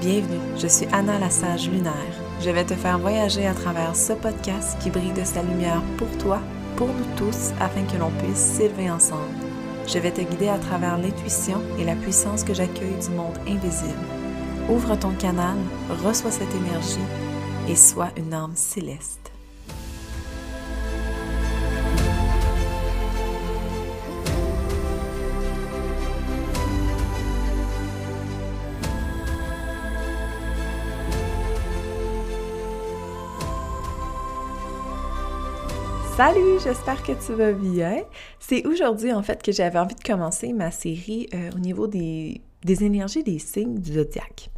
Bienvenue, 0.00 0.40
je 0.56 0.66
suis 0.66 0.86
Anna 0.92 1.18
la 1.18 1.28
sage 1.28 1.68
lunaire. 1.68 1.92
Je 2.40 2.48
vais 2.48 2.64
te 2.64 2.72
faire 2.72 2.98
voyager 2.98 3.46
à 3.46 3.52
travers 3.52 3.94
ce 3.94 4.14
podcast 4.14 4.78
qui 4.80 4.88
brille 4.88 5.12
de 5.12 5.24
sa 5.24 5.42
lumière 5.42 5.82
pour 5.98 6.08
toi, 6.16 6.40
pour 6.76 6.88
nous 6.88 7.16
tous, 7.18 7.50
afin 7.60 7.84
que 7.84 7.98
l'on 7.98 8.10
puisse 8.12 8.38
s'élever 8.38 8.90
ensemble. 8.90 9.34
Je 9.86 9.98
vais 9.98 10.10
te 10.10 10.22
guider 10.22 10.48
à 10.48 10.56
travers 10.56 10.96
l'intuition 10.96 11.60
et 11.78 11.84
la 11.84 11.96
puissance 11.96 12.44
que 12.44 12.54
j'accueille 12.54 12.98
du 12.98 13.10
monde 13.10 13.36
invisible. 13.46 14.06
Ouvre 14.70 14.96
ton 14.96 15.10
canal, 15.10 15.58
reçois 16.02 16.30
cette 16.30 16.54
énergie 16.54 16.98
et 17.68 17.76
sois 17.76 18.08
une 18.16 18.32
âme 18.32 18.56
céleste. 18.56 19.29
Salut, 36.22 36.60
j'espère 36.62 37.02
que 37.02 37.12
tu 37.12 37.32
vas 37.32 37.52
bien. 37.52 38.04
C'est 38.38 38.66
aujourd'hui 38.66 39.10
en 39.10 39.22
fait 39.22 39.42
que 39.42 39.52
j'avais 39.52 39.78
envie 39.78 39.94
de 39.94 40.02
commencer 40.02 40.52
ma 40.52 40.70
série 40.70 41.26
euh, 41.32 41.50
au 41.56 41.58
niveau 41.58 41.86
des, 41.86 42.42
énergies 42.62 43.22
des 43.22 43.38
signes 43.38 43.78
du 43.78 43.94
zodiaque. 43.94 44.50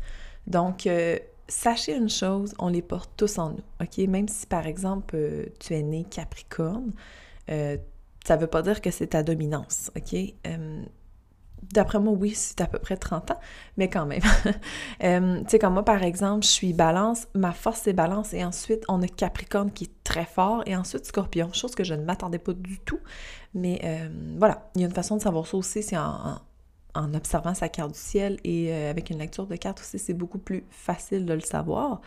Donc, 0.48 0.88
euh, 0.88 1.16
sachez 1.46 1.94
une 1.94 2.10
chose, 2.10 2.52
on 2.58 2.66
les 2.66 2.82
porte 2.82 3.12
tous 3.16 3.38
en 3.38 3.50
nous, 3.50 3.62
ok? 3.80 3.98
Même 4.08 4.26
si 4.26 4.44
par 4.48 4.66
exemple 4.66 5.14
euh, 5.14 5.46
tu 5.60 5.74
es 5.74 5.82
né 5.82 6.04
Capricorne, 6.10 6.90
ça 7.46 8.34
ne 8.36 8.40
veut 8.40 8.48
pas 8.48 8.62
dire 8.62 8.80
que 8.80 8.90
c'est 8.90 9.06
ta 9.06 9.22
dominance, 9.22 9.92
ok? 9.96 10.18
D'après 11.62 12.00
moi, 12.00 12.12
oui, 12.12 12.32
c'est 12.34 12.60
à 12.60 12.66
peu 12.66 12.78
près 12.78 12.96
30 12.96 13.30
ans, 13.30 13.40
mais 13.76 13.88
quand 13.88 14.06
même. 14.06 14.22
Euh, 15.04 15.40
tu 15.40 15.48
sais, 15.48 15.58
comme 15.58 15.72
moi, 15.72 15.84
par 15.84 16.02
exemple, 16.04 16.44
je 16.44 16.50
suis 16.50 16.72
balance, 16.72 17.26
ma 17.34 17.52
force 17.52 17.80
c'est 17.82 17.92
balance, 17.92 18.34
et 18.34 18.44
ensuite, 18.44 18.84
on 18.88 19.02
a 19.02 19.08
Capricorne 19.08 19.72
qui 19.72 19.84
est 19.84 20.04
très 20.04 20.24
fort, 20.24 20.62
et 20.66 20.76
ensuite 20.76 21.06
Scorpion, 21.06 21.52
chose 21.52 21.74
que 21.74 21.82
je 21.82 21.94
ne 21.94 22.04
m'attendais 22.04 22.38
pas 22.38 22.52
du 22.52 22.78
tout. 22.78 23.00
Mais 23.54 23.80
euh, 23.82 24.08
voilà, 24.38 24.70
il 24.74 24.82
y 24.82 24.84
a 24.84 24.86
une 24.86 24.94
façon 24.94 25.16
de 25.16 25.22
savoir 25.22 25.46
ça 25.46 25.56
aussi, 25.56 25.82
c'est 25.82 25.96
en, 25.96 26.40
observant 27.14 27.54
sa 27.54 27.68
carte 27.68 27.92
du 27.92 27.98
ciel, 27.98 28.38
et 28.44 28.72
euh, 28.72 28.90
avec 28.90 29.10
une 29.10 29.18
lecture 29.18 29.46
de 29.46 29.56
carte 29.56 29.80
aussi, 29.80 29.98
c'est 29.98 30.14
beaucoup 30.14 30.38
plus 30.38 30.64
facile 30.70 31.26
de 31.26 31.34
le 31.34 31.40
savoir. 31.40 32.00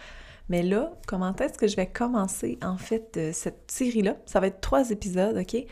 Mais 0.47 0.63
là, 0.63 0.93
comment 1.07 1.35
est-ce 1.35 1.57
que 1.57 1.67
je 1.67 1.75
vais 1.75 1.87
commencer, 1.87 2.57
en 2.61 2.77
fait, 2.77 3.19
cette 3.33 3.69
série-là? 3.69 4.15
Ça 4.25 4.39
va 4.39 4.47
être 4.47 4.61
trois 4.61 4.91
épisodes, 4.91 5.37
OK? 5.37 5.65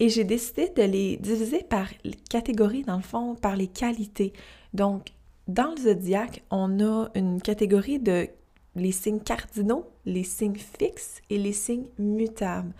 Et 0.00 0.08
j'ai 0.08 0.24
décidé 0.24 0.70
de 0.76 0.82
les 0.82 1.16
diviser 1.16 1.62
par 1.62 1.88
catégories, 2.28 2.82
dans 2.82 2.96
le 2.96 3.02
fond, 3.02 3.34
par 3.34 3.56
les 3.56 3.68
qualités. 3.68 4.32
Donc, 4.72 5.08
dans 5.46 5.70
le 5.70 5.82
zodiaque, 5.82 6.42
on 6.50 6.80
a 6.80 7.08
une 7.14 7.40
catégorie 7.40 7.98
de 7.98 8.28
les 8.76 8.92
signes 8.92 9.20
cardinaux, 9.20 9.86
les 10.04 10.24
signes 10.24 10.56
fixes 10.56 11.20
et 11.30 11.38
les 11.38 11.52
signes 11.52 11.86
mutables. 11.98 12.72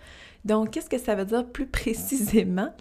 Donc, 0.43 0.71
qu'est-ce 0.71 0.89
que 0.89 0.97
ça 0.97 1.15
veut 1.15 1.25
dire 1.25 1.47
plus 1.47 1.67
précisément? 1.67 2.73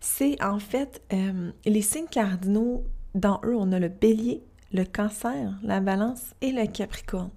C'est 0.00 0.42
en 0.42 0.58
fait 0.58 1.02
euh, 1.12 1.52
les 1.64 1.82
signes 1.82 2.08
cardinaux, 2.10 2.84
dans 3.14 3.40
eux, 3.44 3.54
on 3.54 3.72
a 3.72 3.78
le 3.78 3.88
bélier, 3.88 4.42
le 4.72 4.84
cancer, 4.84 5.58
la 5.62 5.80
balance 5.80 6.34
et 6.40 6.50
le 6.50 6.66
capricorne. 6.66 7.30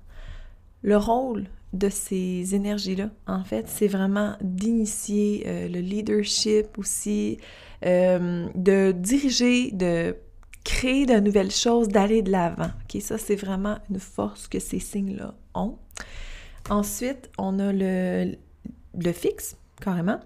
Le 0.82 0.98
rôle 0.98 1.46
de 1.76 1.90
ces 1.90 2.56
énergies-là, 2.56 3.10
en 3.28 3.44
fait, 3.44 3.68
c'est 3.68 3.88
vraiment 3.88 4.36
d'initier 4.42 5.44
euh, 5.46 5.68
le 5.68 5.80
leadership 5.80 6.78
aussi, 6.78 7.38
euh, 7.86 8.48
de 8.56 8.92
diriger, 8.92 9.72
de 9.72 10.16
créer 10.64 11.06
de 11.06 11.20
nouvelles 11.20 11.52
choses, 11.52 11.90
d'aller 11.90 12.22
de 12.22 12.32
l'avant. 12.32 12.72
Ok, 12.84 13.02
Ça, 13.02 13.18
c'est 13.18 13.36
vraiment 13.36 13.78
une 13.90 14.00
force 14.00 14.48
que 14.48 14.60
ces 14.60 14.80
signes-là 14.80 15.36
ont. 15.54 15.78
Ensuite, 16.70 17.30
on 17.38 17.60
a 17.60 17.72
le, 17.72 18.36
fixe, 19.14 19.58
carrément, 19.82 20.20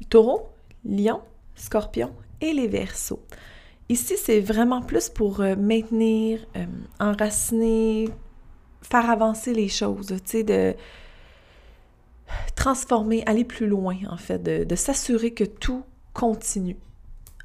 le 0.00 0.04
taureau, 0.04 0.48
lion, 0.84 1.20
scorpion 1.54 2.12
et 2.40 2.52
les 2.52 2.68
versos. 2.68 3.20
Ici, 3.88 4.16
c'est 4.18 4.40
vraiment 4.40 4.82
plus 4.82 5.08
pour 5.08 5.40
euh, 5.40 5.56
maintenir, 5.56 6.44
enraciner, 7.00 8.10
faire 8.82 9.10
avancer 9.10 9.52
les 9.52 9.68
choses, 9.68 10.06
tu 10.06 10.20
sais, 10.24 10.44
de 10.44 10.74
transformer, 12.54 13.22
aller 13.26 13.44
plus 13.44 13.66
loin, 13.66 13.96
en 14.10 14.16
fait, 14.16 14.42
de, 14.42 14.76
s'assurer 14.76 15.32
que 15.32 15.44
tout 15.44 15.84
continue. 16.12 16.76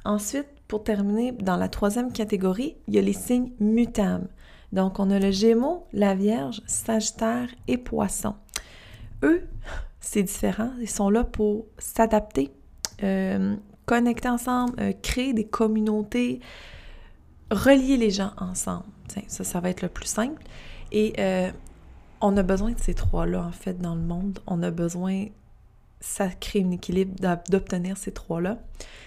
Ensuite, 0.04 0.46
pour 0.68 0.84
terminer, 0.84 1.32
dans 1.32 1.56
la 1.56 1.68
troisième 1.68 2.12
catégorie, 2.12 2.76
il 2.88 2.94
y 2.94 2.98
a 2.98 3.02
les 3.02 3.12
signes 3.12 3.52
mutables. 3.60 4.28
Donc, 4.72 4.98
on 4.98 5.10
a 5.10 5.18
le 5.18 5.30
Gémeaux, 5.30 5.86
la 5.92 6.14
Vierge, 6.14 6.60
Sagittaire 6.66 7.48
et 7.68 7.78
Poisson. 7.78 8.34
Eux, 9.22 9.42
c'est 10.00 10.22
différent. 10.22 10.70
Ils 10.80 10.90
sont 10.90 11.10
là 11.10 11.24
pour 11.24 11.66
s'adapter, 11.78 12.50
euh, 13.02 13.54
connecter 13.86 14.28
ensemble, 14.28 14.74
euh, 14.80 14.92
créer 15.00 15.32
des 15.32 15.46
communautés, 15.46 16.40
relier 17.50 17.96
les 17.96 18.10
gens 18.10 18.32
ensemble. 18.38 18.84
ça, 19.28 19.44
ça 19.44 19.60
va 19.60 19.70
être 19.70 19.82
le 19.82 19.88
plus 19.88 20.06
simple. 20.08 20.42
Et 20.92 21.14
euh, 21.18 21.50
on 22.20 22.36
a 22.36 22.42
besoin 22.42 22.72
de 22.72 22.78
ces 22.78 22.94
trois-là, 22.94 23.42
en 23.42 23.52
fait, 23.52 23.80
dans 23.80 23.94
le 23.94 24.00
monde. 24.00 24.38
On 24.46 24.62
a 24.62 24.70
besoin, 24.70 25.26
ça 26.00 26.28
crée 26.28 26.62
un 26.62 26.70
équilibre 26.70 27.14
d'obtenir 27.48 27.96
ces 27.96 28.12
trois-là. 28.12 28.58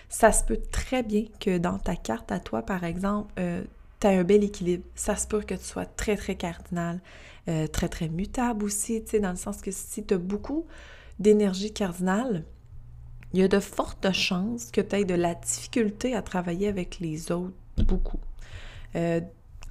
Ça 0.09 0.31
se 0.31 0.43
peut 0.43 0.59
très 0.71 1.03
bien 1.03 1.25
que 1.39 1.57
dans 1.57 1.79
ta 1.79 1.95
carte 1.95 2.31
à 2.31 2.39
toi, 2.39 2.61
par 2.61 2.83
exemple, 2.83 3.31
euh, 3.39 3.63
tu 3.99 4.07
as 4.07 4.11
un 4.11 4.23
bel 4.23 4.43
équilibre. 4.43 4.83
Ça 4.95 5.15
se 5.15 5.27
peut 5.27 5.41
que 5.41 5.55
tu 5.55 5.63
sois 5.63 5.85
très, 5.85 6.15
très 6.15 6.35
cardinal, 6.35 7.01
euh, 7.47 7.67
très, 7.67 7.89
très 7.89 8.09
mutable 8.09 8.63
aussi, 8.63 9.03
tu 9.03 9.11
sais, 9.11 9.19
dans 9.19 9.31
le 9.31 9.37
sens 9.37 9.61
que 9.61 9.71
si 9.71 10.05
tu 10.05 10.13
as 10.13 10.17
beaucoup 10.17 10.65
d'énergie 11.19 11.73
cardinale, 11.73 12.43
il 13.33 13.41
y 13.41 13.43
a 13.43 13.47
de 13.47 13.59
fortes 13.59 14.11
chances 14.13 14.71
que 14.71 14.81
tu 14.81 14.95
aies 14.95 15.05
de 15.05 15.13
la 15.13 15.35
difficulté 15.35 16.15
à 16.15 16.21
travailler 16.21 16.67
avec 16.67 16.99
les 16.99 17.31
autres 17.31 17.53
beaucoup. 17.77 18.19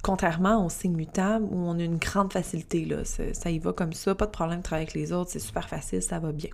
Contrairement 0.07 0.65
au 0.65 0.69
signe 0.69 0.95
mutable 0.95 1.45
où 1.51 1.57
on 1.57 1.77
a 1.77 1.83
une 1.83 1.97
grande 1.97 2.31
facilité, 2.31 2.85
là, 2.85 3.03
ça, 3.03 3.49
y 3.49 3.59
va 3.59 3.73
comme 3.73 3.91
ça, 3.91 4.15
pas 4.15 4.25
de 4.25 4.31
problème 4.31 4.59
de 4.59 4.63
travailler 4.63 4.87
avec 4.87 4.93
les 4.93 5.11
autres, 5.11 5.31
c'est 5.31 5.39
super 5.39 5.67
facile, 5.67 6.01
ça 6.01 6.17
va 6.19 6.31
bien. 6.31 6.49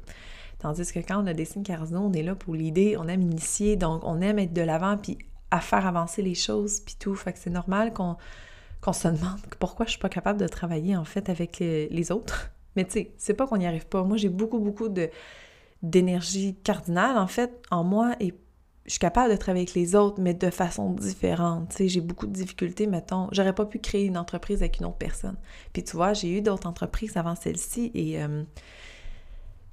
Tandis 0.58 0.92
que 0.92 0.98
quand 0.98 1.24
on 1.24 1.28
a 1.28 1.36
des 1.36 1.46
signes 1.46 1.62
cardinaux, 1.62 2.02
on 2.02 2.14
est 2.14 2.24
là 2.24 2.34
pour 2.34 2.56
l'idée, 2.56 2.98
on 2.98 3.08
aime 3.08 3.22
initier, 3.22 3.76
donc 3.76 4.02
on 4.06 4.22
aime 4.22 4.40
être 4.40 4.54
de 4.54 4.62
l'avant, 4.64 4.98
puis 4.98 5.20
à 5.52 5.60
faire 5.60 5.86
avancer 5.86 6.24
les 6.24 6.34
choses, 6.34 6.80
puis 6.80 6.96
tout. 6.98 7.14
Fait 7.14 7.32
que 7.32 7.38
c'est 7.38 7.52
normal 7.52 7.94
qu'on 7.94 8.18
se 8.92 9.08
demande 9.08 9.40
pourquoi 9.60 9.86
je 9.86 9.92
suis 9.92 10.00
pas 10.00 10.10
capable 10.10 10.40
de 10.40 10.48
travailler 10.48 10.98
en 10.98 11.06
fait 11.06 11.30
avec 11.30 11.60
les, 11.60 12.12
autres. 12.12 12.50
Mais 12.76 12.86
tu 12.86 12.94
sais, 12.94 13.12
c'est 13.20 13.36
pas 13.36 13.46
qu'on 13.46 13.58
n'y 13.58 13.68
arrive 13.68 13.86
pas. 13.86 14.02
Moi, 14.02 14.18
j'ai 14.18 14.30
beaucoup, 14.30 14.58
beaucoup 14.58 14.90
d'énergie 15.84 16.56
cardinale 16.64 17.20
en 17.20 17.28
fait 17.28 17.62
en 17.70 17.84
moi 17.84 18.16
et 18.20 18.34
je 18.86 18.92
suis 18.92 19.00
capable 19.00 19.32
de 19.32 19.38
travailler 19.38 19.64
avec 19.64 19.76
les 19.76 19.96
autres, 19.96 20.20
mais 20.20 20.34
de 20.34 20.50
façon 20.50 20.92
différente. 20.92 21.70
Tu 21.70 21.76
sais, 21.78 21.88
j'ai 21.88 22.02
beaucoup 22.02 22.28
de 22.28 22.34
difficultés, 22.34 22.86
mettons. 22.86 23.30
J'aurais 23.32 23.56
pas 23.56 23.66
pu 23.66 23.80
créer 23.80 24.06
une 24.06 24.18
entreprise 24.18 24.62
avec 24.62 24.80
une 24.80 24.86
autre 24.86 24.98
personne. 24.98 25.38
Puis 25.72 25.84
tu 25.84 25.96
vois, 25.96 26.14
j'ai 26.14 26.38
eu 26.38 26.42
d'autres 26.42 26.68
entreprises 26.68 27.16
avant 27.16 27.36
celle-ci 27.36 27.92
et 27.94 28.22
euh, 28.22 28.44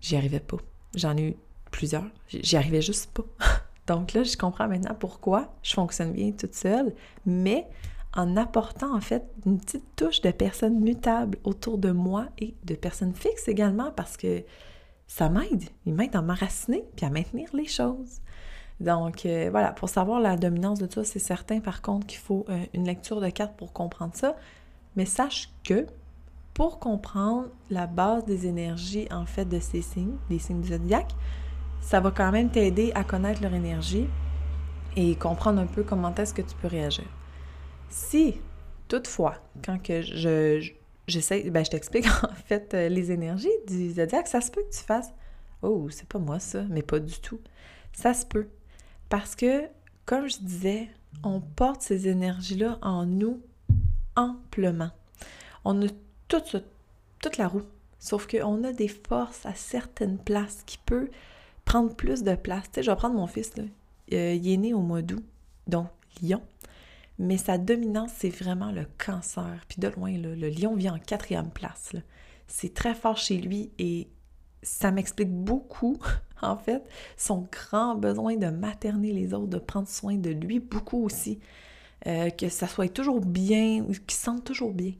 j'y 0.00 0.14
arrivais 0.16 0.40
pas. 0.40 0.58
J'en 0.94 1.16
ai 1.16 1.30
eu 1.30 1.36
plusieurs. 1.72 2.06
J'y 2.28 2.56
arrivais 2.56 2.82
juste 2.82 3.10
pas. 3.12 3.24
Donc 3.92 4.12
là, 4.12 4.22
je 4.22 4.36
comprends 4.36 4.68
maintenant 4.68 4.94
pourquoi 4.94 5.52
je 5.62 5.74
fonctionne 5.74 6.12
bien 6.12 6.30
toute 6.30 6.54
seule, 6.54 6.94
mais 7.26 7.66
en 8.14 8.36
apportant 8.36 8.94
en 8.94 9.00
fait 9.00 9.24
une 9.44 9.58
petite 9.58 9.84
touche 9.96 10.20
de 10.20 10.30
personnes 10.30 10.80
mutables 10.80 11.38
autour 11.42 11.78
de 11.78 11.90
moi 11.90 12.26
et 12.38 12.54
de 12.64 12.74
personnes 12.74 13.14
fixes 13.14 13.48
également 13.48 13.90
parce 13.90 14.16
que 14.16 14.44
ça 15.06 15.28
m'aide. 15.28 15.64
Il 15.86 15.94
m'aide 15.94 16.14
à 16.14 16.22
m'enraciner 16.22 16.84
puis 16.96 17.06
à 17.06 17.10
maintenir 17.10 17.48
les 17.52 17.66
choses. 17.66 18.20
Donc 18.80 19.26
euh, 19.26 19.48
voilà, 19.50 19.72
pour 19.72 19.88
savoir 19.88 20.20
la 20.20 20.36
dominance 20.36 20.78
de 20.78 20.90
ça, 20.90 21.04
c'est 21.04 21.18
certain 21.18 21.60
par 21.60 21.82
contre 21.82 22.06
qu'il 22.06 22.18
faut 22.18 22.46
euh, 22.48 22.64
une 22.72 22.84
lecture 22.84 23.20
de 23.20 23.28
carte 23.28 23.56
pour 23.56 23.72
comprendre 23.72 24.14
ça. 24.14 24.36
Mais 24.96 25.04
sache 25.04 25.50
que 25.64 25.86
pour 26.54 26.78
comprendre 26.78 27.48
la 27.70 27.86
base 27.86 28.24
des 28.24 28.46
énergies 28.46 29.06
en 29.12 29.26
fait 29.26 29.44
de 29.44 29.60
ces 29.60 29.82
signes, 29.82 30.16
des 30.28 30.38
signes 30.38 30.62
du 30.62 30.68
zodiaque, 30.68 31.12
ça 31.80 32.00
va 32.00 32.10
quand 32.10 32.32
même 32.32 32.50
t'aider 32.50 32.90
à 32.94 33.04
connaître 33.04 33.42
leur 33.42 33.54
énergie 33.54 34.06
et 34.96 35.14
comprendre 35.14 35.60
un 35.60 35.66
peu 35.66 35.82
comment 35.84 36.14
est-ce 36.14 36.34
que 36.34 36.42
tu 36.42 36.54
peux 36.56 36.68
réagir. 36.68 37.04
Si 37.88 38.40
toutefois, 38.88 39.36
quand 39.64 39.80
que 39.80 40.02
je, 40.02 40.72
j'essaie, 41.06 41.48
ben 41.50 41.64
je 41.64 41.70
t'explique 41.70 42.06
en 42.22 42.34
fait 42.46 42.74
euh, 42.74 42.88
les 42.88 43.12
énergies 43.12 43.48
du 43.68 43.90
zodiaque, 43.90 44.26
ça 44.26 44.40
se 44.40 44.50
peut 44.50 44.62
que 44.62 44.76
tu 44.76 44.82
fasses 44.84 45.12
Oh, 45.62 45.88
c'est 45.90 46.08
pas 46.08 46.18
moi 46.18 46.38
ça, 46.38 46.62
mais 46.70 46.82
pas 46.82 46.98
du 46.98 47.20
tout. 47.20 47.38
Ça 47.92 48.14
se 48.14 48.24
peut. 48.24 48.48
Parce 49.10 49.34
que, 49.34 49.68
comme 50.06 50.30
je 50.30 50.38
disais, 50.38 50.88
on 51.24 51.40
porte 51.40 51.82
ces 51.82 52.08
énergies-là 52.08 52.78
en 52.80 53.04
nous 53.04 53.42
amplement. 54.16 54.90
On 55.64 55.82
a 55.82 55.90
toute, 56.28 57.36
la 57.36 57.48
roue. 57.48 57.64
Sauf 57.98 58.26
qu'on 58.26 58.64
a 58.64 58.72
des 58.72 58.88
forces 58.88 59.44
à 59.44 59.54
certaines 59.54 60.16
places 60.16 60.62
qui 60.64 60.78
peuvent 60.78 61.10
prendre 61.64 61.94
plus 61.94 62.22
de 62.22 62.34
place. 62.36 62.64
Tu 62.64 62.76
sais, 62.76 62.82
je 62.84 62.90
vais 62.90 62.96
prendre 62.96 63.16
mon 63.16 63.26
fils. 63.26 63.52
Euh, 63.58 64.34
il 64.34 64.48
est 64.48 64.56
né 64.56 64.72
au 64.72 64.80
mois 64.80 65.02
d'août, 65.02 65.24
donc 65.66 65.88
Lion. 66.22 66.42
mais 67.18 67.36
sa 67.36 67.58
dominance, 67.58 68.12
c'est 68.16 68.30
vraiment 68.30 68.70
le 68.70 68.86
cancer. 68.96 69.64
Puis 69.68 69.80
de 69.80 69.88
loin, 69.88 70.16
le 70.16 70.48
lion 70.48 70.74
vient 70.76 70.94
en 70.94 70.98
quatrième 70.98 71.50
place. 71.50 71.92
C'est 72.46 72.74
très 72.74 72.94
fort 72.94 73.16
chez 73.16 73.38
lui 73.38 73.70
et 73.78 74.08
ça 74.62 74.90
m'explique 74.90 75.30
beaucoup, 75.30 75.98
en 76.42 76.56
fait, 76.56 76.82
son 77.16 77.48
grand 77.50 77.94
besoin 77.94 78.36
de 78.36 78.48
materner 78.48 79.12
les 79.12 79.34
autres, 79.34 79.48
de 79.48 79.58
prendre 79.58 79.88
soin 79.88 80.16
de 80.16 80.30
lui, 80.30 80.60
beaucoup 80.60 81.04
aussi. 81.04 81.38
Euh, 82.06 82.30
que 82.30 82.48
ça 82.48 82.66
soit 82.66 82.88
toujours 82.88 83.20
bien, 83.20 83.84
qu'il 83.84 84.16
sente 84.16 84.44
toujours 84.44 84.72
bien. 84.72 84.94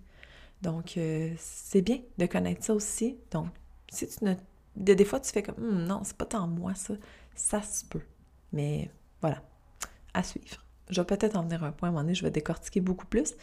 Donc, 0.60 0.98
euh, 0.98 1.32
c'est 1.38 1.80
bien 1.80 2.00
de 2.18 2.26
connaître 2.26 2.62
ça 2.62 2.74
aussi. 2.74 3.16
Donc, 3.30 3.46
si 3.88 4.06
tu 4.06 4.24
ne... 4.24 4.34
Des 4.76 5.04
fois, 5.04 5.18
tu 5.18 5.30
fais 5.30 5.42
comme, 5.42 5.56
hum, 5.58 5.84
non, 5.84 6.02
c'est 6.04 6.16
pas 6.16 6.26
tant 6.26 6.46
moi, 6.46 6.74
ça. 6.74 6.94
Ça 7.34 7.62
se 7.62 7.84
peut. 7.86 8.02
Mais 8.52 8.90
voilà, 9.22 9.42
à 10.12 10.22
suivre. 10.22 10.64
Je 10.90 11.00
vais 11.00 11.06
peut-être 11.06 11.36
en 11.36 11.42
venir 11.42 11.64
à 11.64 11.68
un 11.68 11.72
point 11.72 11.88
à 11.88 11.90
un 11.90 11.92
moment 11.92 12.02
donné, 12.02 12.14
je 12.14 12.22
vais 12.22 12.30
décortiquer 12.30 12.80
beaucoup 12.80 13.06
plus. 13.06 13.34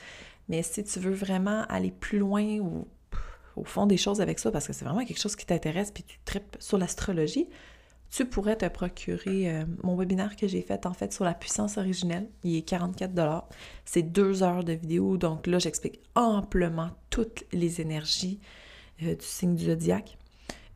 Mais 0.49 0.61
si 0.61 0.83
tu 0.83 0.99
veux 0.99 1.13
vraiment 1.13 1.63
aller 1.67 1.91
plus 1.91 2.19
loin 2.19 2.59
ou 2.59 2.87
au 3.57 3.63
fond 3.63 3.85
des 3.85 3.97
choses 3.97 4.21
avec 4.21 4.39
ça, 4.39 4.51
parce 4.51 4.67
que 4.67 4.73
c'est 4.73 4.85
vraiment 4.85 5.05
quelque 5.05 5.19
chose 5.19 5.35
qui 5.35 5.45
t'intéresse, 5.45 5.91
puis 5.91 6.03
tu 6.03 6.17
tripes 6.25 6.55
sur 6.59 6.77
l'astrologie, 6.77 7.49
tu 8.09 8.25
pourrais 8.25 8.55
te 8.55 8.65
procurer 8.67 9.49
euh, 9.49 9.65
mon 9.83 9.95
webinaire 9.95 10.35
que 10.35 10.47
j'ai 10.47 10.61
fait 10.61 10.85
en 10.85 10.93
fait 10.93 11.11
sur 11.11 11.25
la 11.25 11.33
puissance 11.33 11.77
originelle. 11.77 12.29
Il 12.43 12.55
est 12.55 12.61
44 12.61 13.47
C'est 13.85 14.01
deux 14.01 14.43
heures 14.43 14.63
de 14.63 14.73
vidéo, 14.73 15.17
donc 15.17 15.45
là 15.47 15.59
j'explique 15.59 15.99
amplement 16.15 16.91
toutes 17.09 17.43
les 17.51 17.81
énergies 17.81 18.39
euh, 19.03 19.15
du 19.15 19.25
signe 19.25 19.55
du 19.55 19.65
zodiaque. 19.65 20.17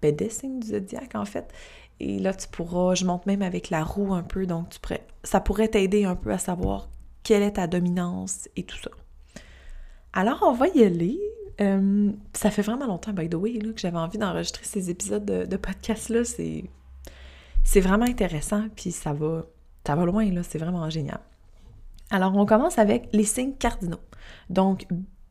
Ben, 0.02 0.16
des 0.16 0.30
signes 0.30 0.60
du 0.60 0.68
zodiaque 0.68 1.16
en 1.16 1.26
fait. 1.26 1.54
Et 2.00 2.20
là 2.20 2.34
tu 2.34 2.48
pourras, 2.48 2.96
je 2.96 3.06
monte 3.06 3.26
même 3.26 3.42
avec 3.42 3.70
la 3.70 3.84
roue 3.84 4.14
un 4.14 4.24
peu, 4.24 4.46
donc 4.46 4.70
tu 4.70 4.80
pourrais, 4.80 5.06
ça 5.24 5.40
pourrait 5.40 5.70
t'aider 5.70 6.04
un 6.04 6.16
peu 6.16 6.32
à 6.32 6.38
savoir 6.38 6.90
quelle 7.24 7.44
est 7.44 7.54
ta 7.54 7.68
dominance 7.68 8.50
et 8.58 8.64
tout 8.64 8.78
ça. 8.78 8.92
Alors 10.12 10.44
on 10.46 10.54
va 10.54 10.68
y 10.68 10.84
aller. 10.84 11.20
Euh, 11.62 12.12
ça 12.34 12.50
fait 12.50 12.62
vraiment 12.62 12.88
longtemps, 12.88 13.14
by 13.14 13.30
the 13.30 13.36
way, 13.36 13.60
que 13.60 13.80
j'avais 13.80 13.98
envie 13.98 14.18
d'enregistrer 14.18 14.66
ces 14.66 14.90
épisodes 14.90 15.26
de, 15.26 15.46
de 15.46 15.58
podcast-là. 15.58 16.24
C'est 16.24 17.80
vraiment 17.82 18.06
intéressant, 18.06 18.68
puis 18.76 18.92
ça 18.92 19.14
va, 19.14 19.46
ça 19.86 19.96
va 19.96 20.06
loin, 20.06 20.30
là, 20.32 20.42
c'est 20.44 20.58
vraiment 20.58 20.90
génial. 20.90 21.20
Alors, 22.10 22.36
on 22.36 22.46
commence 22.46 22.78
avec 22.78 23.10
les 23.14 23.24
signes 23.24 23.54
cardinaux. 23.54 24.02
Donc, 24.50 24.86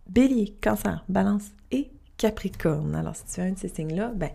bélier, 0.09 0.57
cancer, 0.63 1.05
balance 1.09 1.45
et 1.71 1.91
capricorne. 2.17 2.95
Alors, 2.95 3.17
si 3.17 3.25
tu 3.25 3.41
as 3.41 3.45
un 3.45 3.53
de 3.53 3.59
ces 3.59 3.69
signes-là, 3.69 4.13
ben, 4.15 4.31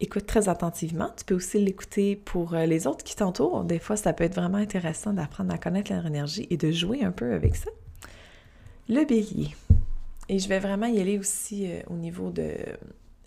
écoute 0.00 0.26
très 0.26 0.48
attentivement. 0.48 1.10
Tu 1.16 1.24
peux 1.24 1.34
aussi 1.34 1.58
l'écouter 1.58 2.16
pour 2.16 2.54
euh, 2.54 2.66
les 2.66 2.86
autres 2.86 3.04
qui 3.04 3.16
t'entourent. 3.16 3.64
Des 3.64 3.78
fois, 3.78 3.96
ça 3.96 4.12
peut 4.12 4.24
être 4.24 4.34
vraiment 4.34 4.58
intéressant 4.58 5.12
d'apprendre 5.12 5.52
à 5.52 5.58
connaître 5.58 5.92
leur 5.92 6.04
énergie 6.04 6.46
et 6.50 6.56
de 6.56 6.70
jouer 6.70 7.04
un 7.04 7.12
peu 7.12 7.32
avec 7.32 7.56
ça. 7.56 7.70
Le 8.88 9.04
bélier. 9.04 9.54
Et 10.28 10.38
je 10.38 10.48
vais 10.48 10.58
vraiment 10.58 10.86
y 10.86 11.00
aller 11.00 11.18
aussi 11.18 11.70
euh, 11.70 11.80
au 11.88 11.94
niveau 11.94 12.30
de 12.30 12.56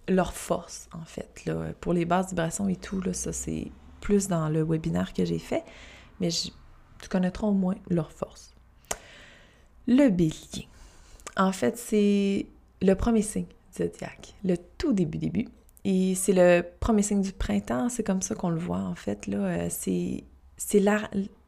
leur 0.07 0.33
force, 0.33 0.89
en 0.93 1.05
fait. 1.05 1.45
Là. 1.45 1.73
Pour 1.79 1.93
les 1.93 2.05
bases 2.05 2.29
vibrations 2.29 2.67
et 2.67 2.75
tout, 2.75 3.01
là, 3.01 3.13
ça, 3.13 3.31
c'est 3.31 3.71
plus 4.01 4.27
dans 4.27 4.49
le 4.49 4.63
webinaire 4.63 5.13
que 5.13 5.25
j'ai 5.25 5.39
fait, 5.39 5.63
mais 6.19 6.29
tu 6.29 7.09
connaîtras 7.09 7.47
au 7.47 7.53
moins 7.53 7.75
leur 7.89 8.11
force. 8.11 8.55
Le 9.87 10.09
bélier. 10.09 10.67
En 11.37 11.51
fait, 11.51 11.77
c'est 11.77 12.47
le 12.81 12.93
premier 12.95 13.21
signe 13.21 13.45
du 13.45 13.83
zodiaque, 13.83 14.35
le 14.43 14.55
tout 14.77 14.93
début 14.93 15.17
début. 15.17 15.47
Et 15.85 16.15
c'est 16.15 16.33
le 16.33 16.63
premier 16.79 17.01
signe 17.01 17.21
du 17.21 17.31
printemps, 17.31 17.89
c'est 17.89 18.03
comme 18.03 18.21
ça 18.21 18.35
qu'on 18.35 18.49
le 18.49 18.59
voit, 18.59 18.79
en 18.79 18.95
fait. 18.95 19.27
Là, 19.27 19.37
euh, 19.37 19.67
c'est, 19.69 20.23
c'est, 20.57 20.83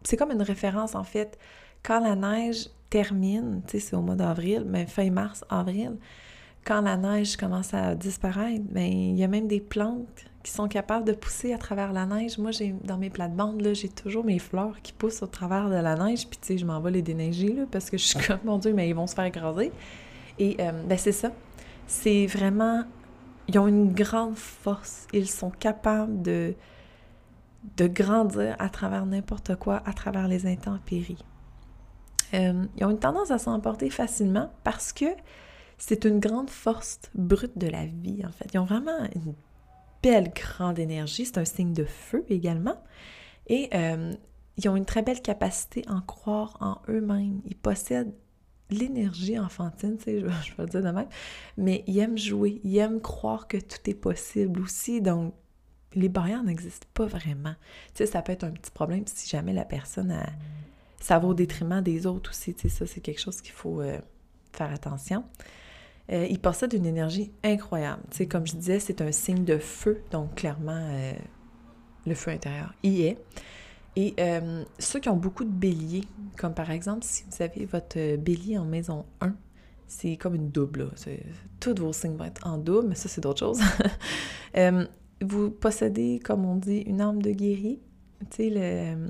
c'est 0.04 0.18
comme 0.18 0.32
une 0.32 0.42
référence, 0.42 0.96
en 0.96 1.04
fait. 1.04 1.38
Quand 1.84 2.00
la 2.00 2.16
neige 2.16 2.70
termine, 2.92 3.62
tu 3.66 3.72
sais, 3.72 3.80
c'est 3.80 3.96
au 3.96 4.02
mois 4.02 4.16
d'avril, 4.16 4.66
mais 4.68 4.86
fin 4.86 5.10
mars, 5.10 5.44
avril, 5.50 5.94
quand 6.64 6.82
la 6.82 6.98
neige 6.98 7.38
commence 7.38 7.74
à 7.74 7.96
disparaître, 7.96 8.64
ben, 8.70 8.84
il 8.84 9.18
y 9.18 9.24
a 9.24 9.28
même 9.28 9.48
des 9.48 9.62
plantes 9.62 10.26
qui 10.44 10.52
sont 10.52 10.68
capables 10.68 11.06
de 11.06 11.14
pousser 11.14 11.54
à 11.54 11.58
travers 11.58 11.94
la 11.94 12.06
neige. 12.06 12.38
Moi, 12.38 12.52
j'ai 12.52 12.76
dans 12.84 12.98
mes 12.98 13.10
plates-bandes, 13.10 13.62
là, 13.62 13.74
j'ai 13.74 13.90
toujours 13.90 14.26
mes 14.26 14.40
fleurs 14.40 14.82
qui 14.84 14.92
poussent 14.92 15.24
au 15.24 15.28
travers 15.28 15.70
de 15.70 15.76
la 15.76 15.96
neige, 15.96 16.28
puis 16.28 16.38
tu 16.40 16.48
sais, 16.48 16.58
je 16.58 16.66
m'en 16.66 16.80
vais 16.82 16.92
les 16.92 17.02
déneiger, 17.02 17.54
là, 17.54 17.64
parce 17.72 17.90
que 17.90 17.98
je 17.98 18.06
suis 18.06 18.20
comme, 18.20 18.40
mon 18.44 18.58
Dieu, 18.58 18.74
mais 18.74 18.90
ils 18.90 18.96
vont 18.96 19.08
se 19.08 19.16
faire 19.16 19.26
écraser. 19.26 19.72
Et 20.38 20.58
euh, 20.60 20.84
ben, 20.86 20.98
c'est 20.98 21.12
ça. 21.14 21.32
C'est 21.88 22.28
vraiment... 22.28 22.84
Ils 23.48 23.58
ont 23.58 23.68
une 23.68 23.94
grande 23.94 24.36
force. 24.36 25.08
Ils 25.14 25.30
sont 25.30 25.50
capables 25.50 26.22
de, 26.22 26.54
de 27.78 27.88
grandir 27.88 28.56
à 28.60 28.70
travers 28.70 29.06
n'importe 29.06 29.56
quoi, 29.56 29.82
à 29.86 29.94
travers 29.94 30.28
les 30.28 30.46
intempéries. 30.46 31.24
Euh, 32.34 32.66
ils 32.78 32.86
ont 32.86 32.92
une 32.92 33.00
tendance 33.00 33.32
à 33.32 33.38
s'emporter 33.38 33.90
facilement 33.90 34.52
parce 34.64 34.94
que 34.94 35.06
c'est 35.78 36.06
une 36.06 36.20
grande 36.20 36.50
force 36.50 37.00
brute 37.16 37.58
de 37.58 37.68
la 37.68 37.86
vie, 37.86 38.24
en 38.26 38.32
fait. 38.32 38.50
Ils 38.54 38.60
ont 38.60 38.66
vraiment 38.66 39.00
une 39.16 39.34
belle 40.04 40.32
grande 40.34 40.80
énergie. 40.80 41.26
C'est 41.26 41.38
un 41.38 41.46
signe 41.46 41.74
de 41.74 41.86
feu 41.86 42.26
également. 42.30 42.82
Et 43.48 43.70
euh, 43.74 44.14
ils 44.58 44.70
ont 44.70 44.76
une 44.76 44.86
très 44.86 45.02
belle 45.02 45.22
capacité 45.22 45.84
à 45.88 45.94
en 45.94 46.02
croire 46.02 46.58
en 46.62 46.82
eux-mêmes. 46.88 47.42
Ils 47.46 47.56
possèdent 47.56 48.14
l'énergie 48.70 49.38
enfantine, 49.38 49.98
tu 49.98 50.06
sais, 50.06 50.20
je, 50.20 50.28
je 50.46 50.56
vais 50.56 50.64
le 50.64 50.70
dire 50.70 50.82
de 50.82 50.92
même, 50.92 51.10
mais 51.58 51.84
ils 51.88 52.00
aiment 52.00 52.18
jouer, 52.18 52.62
ils 52.64 52.78
aiment 52.78 53.02
croire 53.02 53.48
que 53.48 53.58
tout 53.58 53.90
est 53.90 53.94
possible 53.96 54.62
aussi, 54.62 55.02
donc 55.02 55.34
les 55.94 56.10
barrières 56.10 56.44
n'existent 56.44 56.88
pas 56.94 57.06
vraiment. 57.06 57.54
Tu 57.94 57.98
sais, 57.98 58.06
ça 58.06 58.22
peut 58.22 58.32
être 58.32 58.44
un 58.44 58.52
petit 58.52 58.72
problème 58.72 59.04
si 59.06 59.30
jamais 59.30 59.54
la 59.54 59.66
personne, 59.66 60.12
a, 60.12 60.26
ça 61.02 61.20
va 61.20 61.28
au 61.28 61.34
détriment 61.34 61.82
des 61.82 62.06
autres 62.06 62.30
aussi, 62.30 62.54
tu 62.54 62.62
sais, 62.62 62.70
ça 62.70 62.86
c'est 62.86 63.02
quelque 63.02 63.20
chose 63.20 63.42
qu'il 63.42 63.52
faut 63.52 63.82
euh, 63.82 64.00
faire 64.54 64.72
attention. 64.72 65.26
Euh, 66.12 66.28
il 66.30 66.40
possède 66.40 66.74
une 66.74 66.86
énergie 66.86 67.32
incroyable. 67.44 68.02
Tu 68.12 68.18
sais, 68.18 68.28
comme 68.28 68.46
je 68.46 68.56
disais, 68.56 68.80
c'est 68.80 69.02
un 69.02 69.12
signe 69.12 69.46
de 69.46 69.58
feu, 69.58 70.04
donc 70.12 70.36
clairement, 70.36 70.72
euh, 70.92 71.14
le 72.06 72.16
feu 72.16 72.32
intérieur 72.32 72.74
y 72.84 73.04
est. 73.04 73.18
Et 73.96 74.14
euh, 74.20 74.64
ceux 74.80 75.00
qui 75.00 75.10
ont 75.10 75.18
beaucoup 75.18 75.44
de 75.44 75.50
béliers, 75.50 76.06
comme 76.38 76.54
par 76.54 76.72
exemple, 76.72 77.04
si 77.04 77.24
vous 77.30 77.44
avez 77.44 77.66
votre 77.66 78.18
bélier 78.18 78.58
en 78.58 78.66
maison 78.66 79.06
1, 79.22 79.34
c'est 79.88 80.16
comme 80.18 80.36
une 80.36 80.50
double. 80.50 80.92
Tous 81.60 81.76
vos 81.76 81.92
signes 81.92 82.16
vont 82.16 82.26
être 82.26 82.48
en 82.48 82.58
double, 82.58 82.90
mais 82.90 82.96
ça, 82.96 83.10
c'est 83.10 83.22
d'autres 83.22 83.40
choses. 83.40 83.62
vous 85.22 85.52
possédez, 85.52 86.20
comme 86.24 86.46
on 86.46 86.56
dit, 86.56 86.80
une 86.80 87.02
âme 87.02 87.22
de 87.22 87.32
guéri. 87.32 87.80
Tu 88.32 88.38
sais, 88.38 88.50
le... 88.50 89.10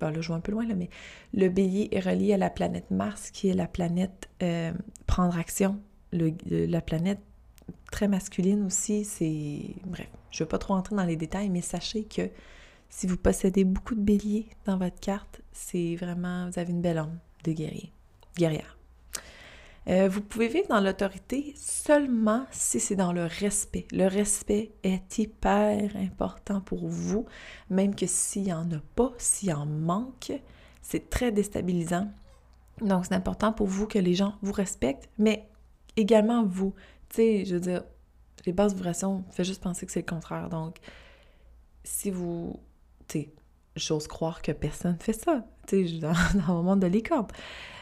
Bon, 0.00 0.10
là, 0.10 0.20
je 0.20 0.28
vois 0.28 0.36
un 0.36 0.40
peu 0.40 0.52
loin, 0.52 0.64
mais 0.76 0.90
le 1.34 1.48
bélier 1.48 1.88
est 1.92 2.00
relié 2.00 2.34
à 2.34 2.36
la 2.36 2.50
planète 2.50 2.90
Mars, 2.90 3.30
qui 3.30 3.48
est 3.48 3.54
la 3.54 3.66
planète 3.66 4.28
prendre 5.06 5.36
action, 5.36 5.80
la 6.12 6.80
planète 6.80 7.20
très 7.90 8.08
masculine 8.08 8.64
aussi, 8.64 9.04
c'est... 9.04 9.60
Bref, 9.86 10.08
je 10.30 10.42
ne 10.42 10.46
vais 10.46 10.48
pas 10.48 10.58
trop 10.58 10.74
entrer 10.74 10.94
dans 10.96 11.04
les 11.04 11.16
détails, 11.16 11.50
mais 11.50 11.60
sachez 11.60 12.04
que 12.04 12.30
si 12.88 13.06
vous 13.06 13.16
possédez 13.16 13.64
beaucoup 13.64 13.94
de 13.94 14.00
béliers 14.00 14.48
dans 14.64 14.78
votre 14.78 14.98
carte, 15.00 15.42
c'est 15.52 15.96
vraiment... 15.96 16.48
Vous 16.48 16.58
avez 16.58 16.70
une 16.70 16.80
belle 16.80 16.98
âme 16.98 17.18
de 17.44 17.52
guerrier, 17.52 17.92
guerrière. 18.36 18.77
Euh, 19.88 20.06
vous 20.08 20.20
pouvez 20.20 20.48
vivre 20.48 20.68
dans 20.68 20.80
l'autorité 20.80 21.54
seulement 21.56 22.44
si 22.50 22.78
c'est 22.78 22.96
dans 22.96 23.12
le 23.12 23.24
respect. 23.24 23.86
Le 23.90 24.06
respect 24.06 24.72
est 24.82 25.18
hyper 25.18 25.96
important 25.96 26.60
pour 26.60 26.88
vous, 26.88 27.24
même 27.70 27.94
que 27.94 28.06
s'il 28.06 28.42
n'y 28.42 28.52
en 28.52 28.70
a 28.70 28.80
pas, 28.96 29.12
s'il 29.16 29.52
en 29.54 29.64
manque, 29.64 30.32
c'est 30.82 31.08
très 31.08 31.32
déstabilisant. 31.32 32.08
Donc, 32.82 33.06
c'est 33.06 33.14
important 33.14 33.52
pour 33.52 33.66
vous 33.66 33.86
que 33.86 33.98
les 33.98 34.14
gens 34.14 34.34
vous 34.42 34.52
respectent, 34.52 35.08
mais 35.16 35.48
également 35.96 36.44
vous. 36.44 36.74
Tu 37.08 37.16
sais, 37.16 37.44
je 37.46 37.54
veux 37.54 37.60
dire, 37.60 37.84
les 38.44 38.52
bases 38.52 38.74
vibrations, 38.74 39.24
fait 39.30 39.44
juste 39.44 39.62
penser 39.62 39.86
que 39.86 39.92
c'est 39.92 40.00
le 40.00 40.06
contraire. 40.06 40.50
Donc, 40.50 40.78
si 41.82 42.10
vous. 42.10 42.60
Tu 43.08 43.20
sais, 43.20 43.32
j'ose 43.74 44.06
croire 44.06 44.42
que 44.42 44.52
personne 44.52 44.98
fait 45.00 45.14
ça, 45.14 45.46
tu 45.66 45.88
sais, 45.88 45.98
dans, 45.98 46.12
dans 46.46 46.58
le 46.58 46.62
monde 46.62 46.80
de 46.80 46.86
licorne. 46.86 47.26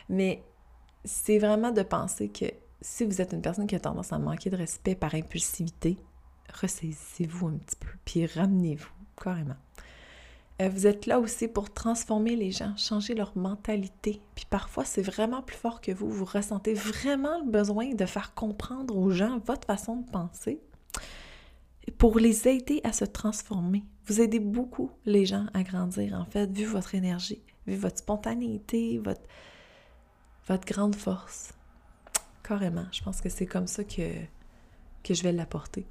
Mais 0.09 0.45
c'est 1.07 1.39
vraiment 1.39 1.71
de 1.71 1.83
penser 1.83 2.29
que 2.29 2.47
si 2.81 3.05
vous 3.05 3.21
êtes 3.21 3.33
une 3.33 3.41
personne 3.41 3.67
qui 3.67 3.75
a 3.75 3.81
tendance 3.81 4.13
à 4.13 4.19
manquer 4.19 4.51
de 4.51 4.57
respect 4.57 4.95
par 4.95 5.15
impulsivité, 5.15 5.97
ressaisissez-vous 6.61 7.49
un 7.49 7.59
petit 7.59 7.77
peu, 7.77 7.89
puis 8.05 8.27
ramenez-vous 8.27 8.91
carrément. 9.23 9.57
Euh, 10.63 10.69
vous 10.69 10.87
êtes 10.87 11.07
là 11.07 11.21
aussi 11.21 11.49
pour 11.49 11.73
transformer 11.73 12.35
les 12.35 12.51
gens, 12.51 12.75
changer 12.77 13.15
leur 13.15 13.37
mentalité. 13.37 14.21
Puis 14.35 14.47
parfois, 14.49 14.85
c'est 14.85 15.03
vraiment 15.03 15.43
plus 15.43 15.57
fort 15.57 15.81
que 15.81 15.93
vous. 15.93 16.09
Vous 16.11 16.25
ressentez 16.25 16.73
vraiment 16.73 17.39
le 17.45 17.51
besoin 17.51 17.93
de 17.93 18.07
faire 18.07 18.35
comprendre 18.35 18.97
aux 18.97 19.11
gens 19.11 19.39
votre 19.45 19.67
façon 19.67 19.97
de 19.97 20.11
penser 20.11 20.61
pour 21.99 22.19
les 22.19 22.49
aider 22.49 22.81
à 22.85 22.93
se 22.93 23.05
transformer. 23.05 23.85
Vous 24.07 24.21
aidez 24.21 24.41
beaucoup 24.41 24.91
les 25.05 25.27
gens 25.27 25.47
à 25.53 25.63
grandir, 25.63 26.15
en 26.15 26.25
fait, 26.25 26.51
vu 26.51 26.65
votre 26.65 26.95
énergie, 26.95 27.43
vu 27.67 27.77
votre 27.77 27.99
spontanéité, 27.99 28.99
votre, 28.99 29.23
votre 30.47 30.67
grande 30.67 30.95
force. 30.95 31.53
Carrément, 32.43 32.87
je 32.93 33.03
pense 33.03 33.21
que 33.21 33.29
c'est 33.29 33.47
comme 33.47 33.67
ça 33.67 33.85
que, 33.85 34.12
que 35.03 35.15
je 35.15 35.23
vais 35.23 35.33
l'apporter. 35.33 35.87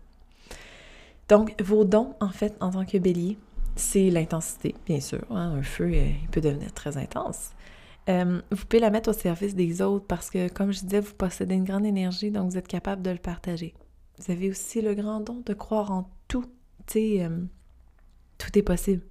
Donc, 1.27 1.59
vos 1.61 1.83
dons, 1.83 2.15
en 2.19 2.29
fait, 2.29 2.55
en 2.61 2.71
tant 2.71 2.85
que 2.85 2.97
bélier, 2.97 3.37
c'est 3.75 4.09
l'intensité, 4.09 4.75
bien 4.85 4.99
sûr. 4.99 5.25
Hein. 5.29 5.55
Un 5.57 5.63
feu, 5.63 5.91
euh, 5.93 6.11
il 6.21 6.27
peut 6.29 6.41
devenir 6.41 6.71
très 6.73 6.97
intense. 6.97 7.51
Euh, 8.07 8.41
vous 8.51 8.65
pouvez 8.65 8.79
la 8.79 8.91
mettre 8.91 9.09
au 9.09 9.13
service 9.13 9.55
des 9.55 9.81
autres 9.81 10.05
parce 10.05 10.29
que, 10.29 10.47
comme 10.47 10.71
je 10.71 10.81
disais, 10.81 10.99
vous 10.99 11.13
possédez 11.15 11.55
une 11.55 11.63
grande 11.63 11.85
énergie, 11.85 12.31
donc 12.31 12.51
vous 12.51 12.57
êtes 12.57 12.67
capable 12.67 13.01
de 13.01 13.09
le 13.09 13.17
partager. 13.17 13.73
Vous 14.19 14.31
avez 14.31 14.49
aussi 14.49 14.81
le 14.81 14.93
grand 14.93 15.19
don 15.19 15.41
de 15.45 15.53
croire 15.53 15.91
en 15.91 16.09
tout. 16.27 16.45
Tu 16.85 17.19
euh, 17.19 17.41
tout 18.37 18.57
est 18.57 18.61
possible, 18.61 19.01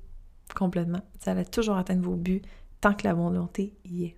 complètement. 0.55 1.01
Vous 1.21 1.31
allez 1.31 1.45
toujours 1.45 1.77
atteindre 1.77 2.03
vos 2.03 2.15
buts 2.15 2.43
tant 2.81 2.95
que 2.95 3.05
la 3.05 3.15
volonté 3.15 3.75
y 3.85 4.05
est. 4.05 4.17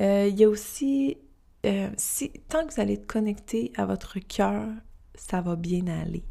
Euh, 0.00 0.28
il 0.28 0.38
y 0.38 0.44
a 0.44 0.48
aussi, 0.48 1.18
si, 1.96 2.30
tant 2.48 2.66
que 2.66 2.74
vous 2.74 2.80
allez 2.80 2.94
être 2.94 3.06
connecté 3.06 3.72
à 3.76 3.84
votre 3.84 4.18
cœur, 4.20 4.68
ça 5.14 5.40
va 5.40 5.56
bien 5.56 5.86
aller. 5.86 6.24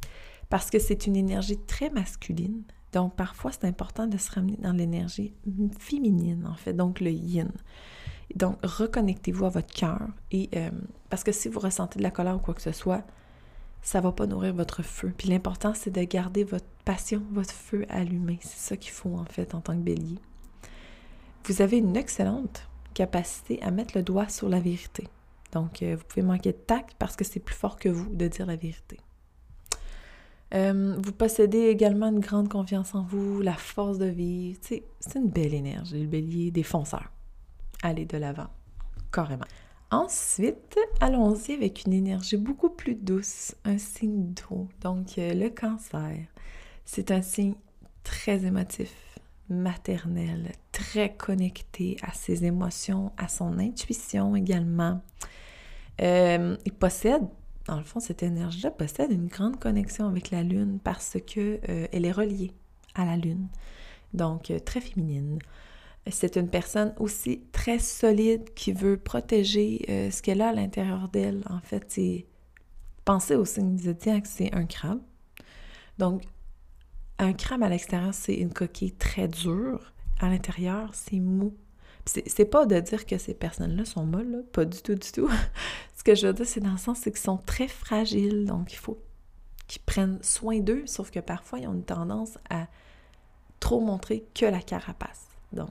Parce 0.50 0.69
que 0.69 0.79
c'est 0.79 1.07
une 1.07 1.15
énergie 1.15 1.57
très 1.57 1.89
masculine. 1.89 2.63
Donc, 2.93 3.15
parfois, 3.15 3.51
c'est 3.51 3.65
important 3.65 4.07
de 4.07 4.17
se 4.17 4.31
ramener 4.31 4.57
dans 4.57 4.71
l'énergie 4.71 5.33
féminine, 5.77 6.47
en 6.47 6.55
fait, 6.55 6.74
donc 6.74 7.01
le 7.01 7.12
yin. 7.12 7.51
Donc, 8.36 8.57
reconnectez-vous 8.63 9.45
à 9.45 9.50
votre 9.50 9.74
cœur. 9.74 10.07
Et 10.31 10.50
euh, 10.55 10.69
parce 11.09 11.24
que 11.24 11.31
si 11.31 11.50
vous 11.50 11.59
ressentez 11.59 12.00
de 12.00 12.03
la 12.03 12.12
colère 12.12 12.36
ou 12.36 12.39
quoi 12.39 12.53
que 12.53 12.62
ce 12.62 12.71
soit, 12.71 13.03
ça 13.81 14.01
va 14.01 14.12
pas 14.12 14.25
nourrir 14.25 14.53
votre 14.53 14.83
feu. 14.83 15.13
Puis 15.17 15.29
l'important, 15.29 15.74
c'est 15.74 15.91
de 15.91 16.03
garder 16.03 16.43
votre 16.43 16.65
passion, 16.86 17.21
votre 17.31 17.53
feu 17.53 17.86
allumé. 17.89 18.39
C'est 18.41 18.69
ça 18.69 18.77
qu'il 18.77 18.91
faut, 18.91 19.15
en 19.15 19.25
fait, 19.25 19.53
en 19.53 19.62
tant 19.62 19.74
que 19.74 19.83
bélier. 19.83 20.19
Vous 21.45 21.62
avez 21.62 21.77
une 21.77 21.95
excellente 21.95 22.67
capacité 22.98 23.62
à 23.62 23.70
mettre 23.70 23.96
le 23.96 24.01
doigt 24.01 24.27
sur 24.27 24.50
la 24.50 24.60
vérité. 24.60 25.08
Donc, 25.51 25.84
euh, 25.84 25.96
vous 25.96 26.04
pouvez 26.04 26.24
manquer 26.24 26.51
de 26.51 26.58
tact 26.58 26.96
parce 26.98 27.16
que 27.16 27.24
c'est 27.24 27.39
plus 27.39 27.56
fort 27.56 27.77
que 27.77 27.89
vous 27.89 28.10
de 28.10 28.27
dire 28.27 28.48
la 28.48 28.56
vérité. 28.56 28.98
Euh, 30.56 30.96
vous 30.98 31.12
possédez 31.12 31.68
également 31.68 32.08
une 32.08 32.20
grande 32.20 32.50
confiance 32.50 32.96
en 32.96 33.04
vous, 33.04 33.42
la 33.42 33.54
force 33.54 34.00
de 34.00 34.08
vivre. 34.08 34.60
C'est 34.62 34.84
une 35.16 35.30
belle 35.30 35.54
énergie, 35.54 36.01
le 36.01 36.08
bélier 36.08 36.50
des 36.50 36.63
fonceurs. 36.63 37.12
Allez 37.84 38.06
de 38.06 38.18
l'avant, 38.18 38.48
carrément. 39.12 39.46
Ensuite, 39.92 40.80
allons-y 41.00 41.51
avec 41.51 41.86
une 41.86 41.94
énergie 41.94 42.38
beaucoup 42.38 42.72
plus 42.72 42.96
douce, 42.96 43.54
un 43.63 43.77
signe 43.77 44.34
d'eau. 44.34 44.68
Donc, 44.82 45.20
euh, 45.20 45.34
le 45.36 45.50
cancer, 45.50 46.18
c'est 46.84 47.12
un 47.12 47.22
signe 47.22 47.54
très 48.04 48.44
émotif, 48.44 48.92
maternel, 49.50 50.51
très 50.72 51.13
connecté 51.16 51.98
à 52.01 52.13
ses 52.13 52.46
émotions, 52.46 53.12
à 53.18 53.27
son 53.27 53.60
intuition 53.60 54.36
également. 54.36 55.01
Euh, 56.01 56.58
il 56.66 56.74
possède 56.74 57.27
dans 57.66 57.77
le 57.77 57.84
fond, 57.84 58.00
cette 58.00 58.24
énergie-là 58.24 58.72
possède 58.72 59.12
une 59.12 59.27
grande 59.27 59.60
connexion 59.60 60.08
avec 60.08 60.32
la 60.32 60.42
Lune 60.42 60.80
parce 60.82 61.18
que 61.27 61.60
euh, 61.68 61.88
elle 61.92 62.06
est 62.06 62.13
reliée 62.13 62.54
à 62.96 63.04
la 63.04 63.18
Lune, 63.18 63.50
donc 64.13 64.51
euh, 64.51 64.60
très 64.60 64.80
féminine. 64.80 65.39
C'est 66.10 66.38
une 66.38 66.48
personne 66.48 66.94
aussi 66.98 67.42
très 67.51 67.80
solide 67.80 68.54
qui 68.54 68.72
veut 68.72 68.96
protéger 68.96 70.10
ce 70.10 70.22
qu'elle 70.22 70.42
a 70.42 70.50
à 70.50 70.54
l'intérieur 70.54 71.10
d'elle. 71.10 71.44
En 71.50 71.60
fait, 71.60 71.84
c'est 71.89 72.25
penser 73.04 73.36
au 73.36 73.44
signe 73.44 73.77
zodiaque, 73.77 74.25
c'est 74.25 74.56
un 74.56 74.66
crabe. 74.66 75.01
Donc, 75.98 76.24
un 77.19 77.33
crabe 77.33 77.63
à 77.63 77.69
l'extérieur, 77.69 78.13
c'est 78.13 78.36
une 78.36 78.53
coquille 78.53 78.93
très 78.93 79.27
dure. 79.27 79.93
À 80.19 80.29
l'intérieur, 80.29 80.89
c'est 80.93 81.19
mou. 81.19 81.53
C'est 82.05 82.45
pas 82.45 82.65
de 82.65 82.79
dire 82.79 83.05
que 83.05 83.17
ces 83.17 83.33
personnes-là 83.33 83.83
sont 83.83 84.05
molles, 84.05 84.45
pas 84.53 84.65
du 84.65 84.81
tout, 84.81 84.95
du 84.95 85.12
tout. 85.12 85.29
Ce 85.97 86.03
que 86.03 86.15
je 86.15 86.27
veux 86.27 86.33
dire, 86.33 86.45
c'est 86.45 86.62
dans 86.62 86.71
le 86.71 86.77
sens, 86.77 87.01
qu'ils 87.01 87.17
sont 87.17 87.38
très 87.38 87.67
fragiles, 87.67 88.45
donc 88.45 88.71
il 88.71 88.77
faut 88.77 88.97
qu'ils 89.67 89.81
prennent 89.81 90.19
soin 90.21 90.59
d'eux, 90.59 90.83
sauf 90.86 91.12
que 91.12 91.19
parfois, 91.19 91.59
ils 91.59 91.67
ont 91.67 91.74
une 91.74 91.83
tendance 91.83 92.38
à 92.50 92.67
trop 93.59 93.81
montrer 93.81 94.24
que 94.33 94.45
la 94.45 94.62
carapace. 94.62 95.27
Donc, 95.51 95.69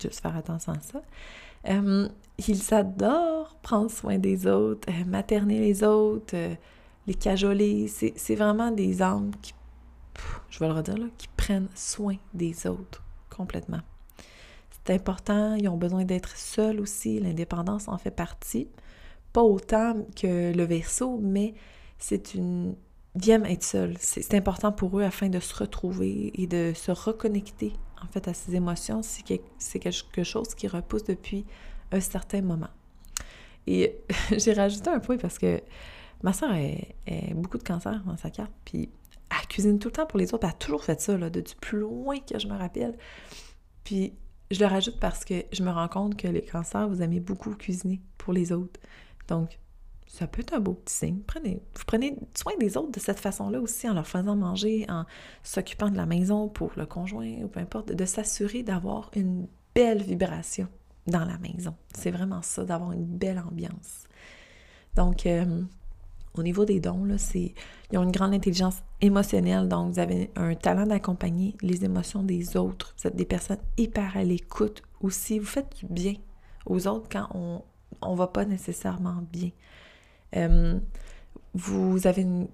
juste 0.00 0.20
faire 0.20 0.36
attention 0.36 0.72
à 0.72 0.80
ça. 0.80 1.02
Euh, 1.68 2.08
ils 2.46 2.74
adorent 2.74 3.56
prendre 3.62 3.90
soin 3.90 4.18
des 4.18 4.46
autres, 4.46 4.88
euh, 4.90 5.04
materner 5.04 5.60
les 5.60 5.84
autres, 5.84 6.34
euh, 6.34 6.54
les 7.06 7.14
cajoler. 7.14 7.88
C'est 7.88 8.34
vraiment 8.34 8.70
des 8.70 9.02
âmes 9.02 9.30
qui, 9.42 9.54
je 10.50 10.58
vais 10.58 10.68
le 10.68 10.74
redire 10.74 10.96
là, 10.96 11.06
qui 11.18 11.28
prennent 11.36 11.68
soin 11.74 12.16
des 12.34 12.66
autres 12.66 13.02
complètement. 13.30 13.80
C'est 14.70 14.94
important, 14.94 15.54
ils 15.54 15.68
ont 15.68 15.76
besoin 15.76 16.04
d'être 16.04 16.36
seuls 16.36 16.80
aussi, 16.80 17.18
l'indépendance 17.18 17.88
en 17.88 17.98
fait 17.98 18.10
partie. 18.10 18.68
Pas 19.32 19.42
autant 19.42 19.96
que 20.14 20.54
le 20.54 20.64
verso, 20.64 21.18
mais 21.20 21.54
c'est 21.98 22.34
une... 22.34 22.76
Ils 23.16 23.30
aiment 23.30 23.46
être 23.46 23.64
seuls. 23.64 23.96
C'est 23.98 24.34
important 24.34 24.72
pour 24.72 24.98
eux 24.98 25.02
afin 25.02 25.28
de 25.28 25.40
se 25.40 25.54
retrouver 25.54 26.30
et 26.34 26.46
de 26.46 26.72
se 26.74 26.90
reconnecter 26.90 27.72
en 28.02 28.06
fait 28.06 28.28
à 28.28 28.34
ces 28.34 28.54
émotions. 28.54 29.00
C'est 29.02 29.78
quelque 29.78 30.22
chose 30.22 30.54
qui 30.54 30.68
repousse 30.68 31.04
depuis 31.04 31.46
un 31.92 32.00
certain 32.00 32.42
moment. 32.42 32.68
Et 33.66 33.98
j'ai 34.36 34.52
rajouté 34.52 34.90
un 34.90 35.00
point 35.00 35.16
parce 35.16 35.38
que 35.38 35.60
ma 36.22 36.32
soeur 36.32 36.50
a, 36.50 37.34
beaucoup 37.34 37.58
de 37.58 37.62
cancer 37.62 38.02
dans 38.04 38.16
sa 38.16 38.30
carte, 38.30 38.52
puis 38.64 38.88
elle 39.30 39.46
cuisine 39.48 39.78
tout 39.78 39.88
le 39.88 39.92
temps 39.92 40.06
pour 40.06 40.18
les 40.18 40.34
autres. 40.34 40.44
Elle 40.44 40.50
a 40.50 40.54
toujours 40.54 40.84
fait 40.84 41.00
ça, 41.00 41.16
là, 41.16 41.30
de 41.30 41.42
plus 41.60 41.78
loin 41.78 42.18
que 42.20 42.38
je 42.38 42.46
me 42.46 42.56
rappelle. 42.56 42.96
Puis 43.84 44.14
je 44.50 44.60
le 44.60 44.66
rajoute 44.66 44.98
parce 45.00 45.24
que 45.24 45.44
je 45.52 45.62
me 45.62 45.70
rends 45.70 45.88
compte 45.88 46.16
que 46.16 46.28
les 46.28 46.42
cancers, 46.42 46.88
vous 46.88 47.02
aimez 47.02 47.20
beaucoup 47.20 47.50
cuisiner 47.54 48.00
pour 48.18 48.32
les 48.32 48.52
autres. 48.52 48.80
Donc, 49.28 49.58
ça 50.06 50.26
peut 50.26 50.40
être 50.40 50.54
un 50.54 50.60
beau 50.60 50.74
petit 50.74 50.94
signe. 50.94 51.20
Prenez, 51.26 51.60
vous 51.74 51.84
prenez 51.86 52.16
soin 52.34 52.52
des 52.58 52.76
autres 52.76 52.92
de 52.92 53.00
cette 53.00 53.18
façon-là 53.18 53.60
aussi, 53.60 53.88
en 53.88 53.94
leur 53.94 54.06
faisant 54.06 54.36
manger, 54.36 54.86
en 54.88 55.04
s'occupant 55.42 55.90
de 55.90 55.96
la 55.96 56.06
maison 56.06 56.48
pour 56.48 56.70
le 56.76 56.86
conjoint, 56.86 57.42
ou 57.42 57.48
peu 57.48 57.60
importe, 57.60 57.92
de 57.92 58.04
s'assurer 58.04 58.62
d'avoir 58.62 59.10
une 59.16 59.48
belle 59.74 60.02
vibration 60.02 60.68
dans 61.06 61.24
la 61.24 61.38
maison. 61.38 61.74
C'est 61.94 62.10
vraiment 62.10 62.42
ça, 62.42 62.64
d'avoir 62.64 62.92
une 62.92 63.04
belle 63.04 63.38
ambiance. 63.38 64.04
Donc, 64.94 65.26
euh, 65.26 65.62
au 66.36 66.42
niveau 66.42 66.64
des 66.64 66.80
dons, 66.80 67.04
là, 67.04 67.18
c'est, 67.18 67.54
ils 67.90 67.98
ont 67.98 68.02
une 68.02 68.12
grande 68.12 68.34
intelligence 68.34 68.82
émotionnelle, 69.00 69.68
donc 69.68 69.92
vous 69.92 69.98
avez 69.98 70.30
un 70.36 70.54
talent 70.54 70.86
d'accompagner 70.86 71.56
les 71.62 71.84
émotions 71.84 72.22
des 72.22 72.56
autres. 72.56 72.94
Vous 72.98 73.08
êtes 73.08 73.16
des 73.16 73.24
personnes 73.24 73.60
hyper 73.76 74.16
à 74.16 74.24
l'écoute 74.24 74.82
aussi. 75.00 75.38
Vous 75.38 75.46
faites 75.46 75.76
du 75.78 75.86
bien 75.86 76.14
aux 76.66 76.86
autres 76.86 77.08
quand 77.10 77.28
on 77.32 78.12
ne 78.12 78.16
va 78.16 78.26
pas 78.26 78.44
nécessairement 78.44 79.22
bien. 79.32 79.50
Euh, 80.36 80.78
vous 81.54 82.06
avez 82.06 82.22
une, 82.22 82.48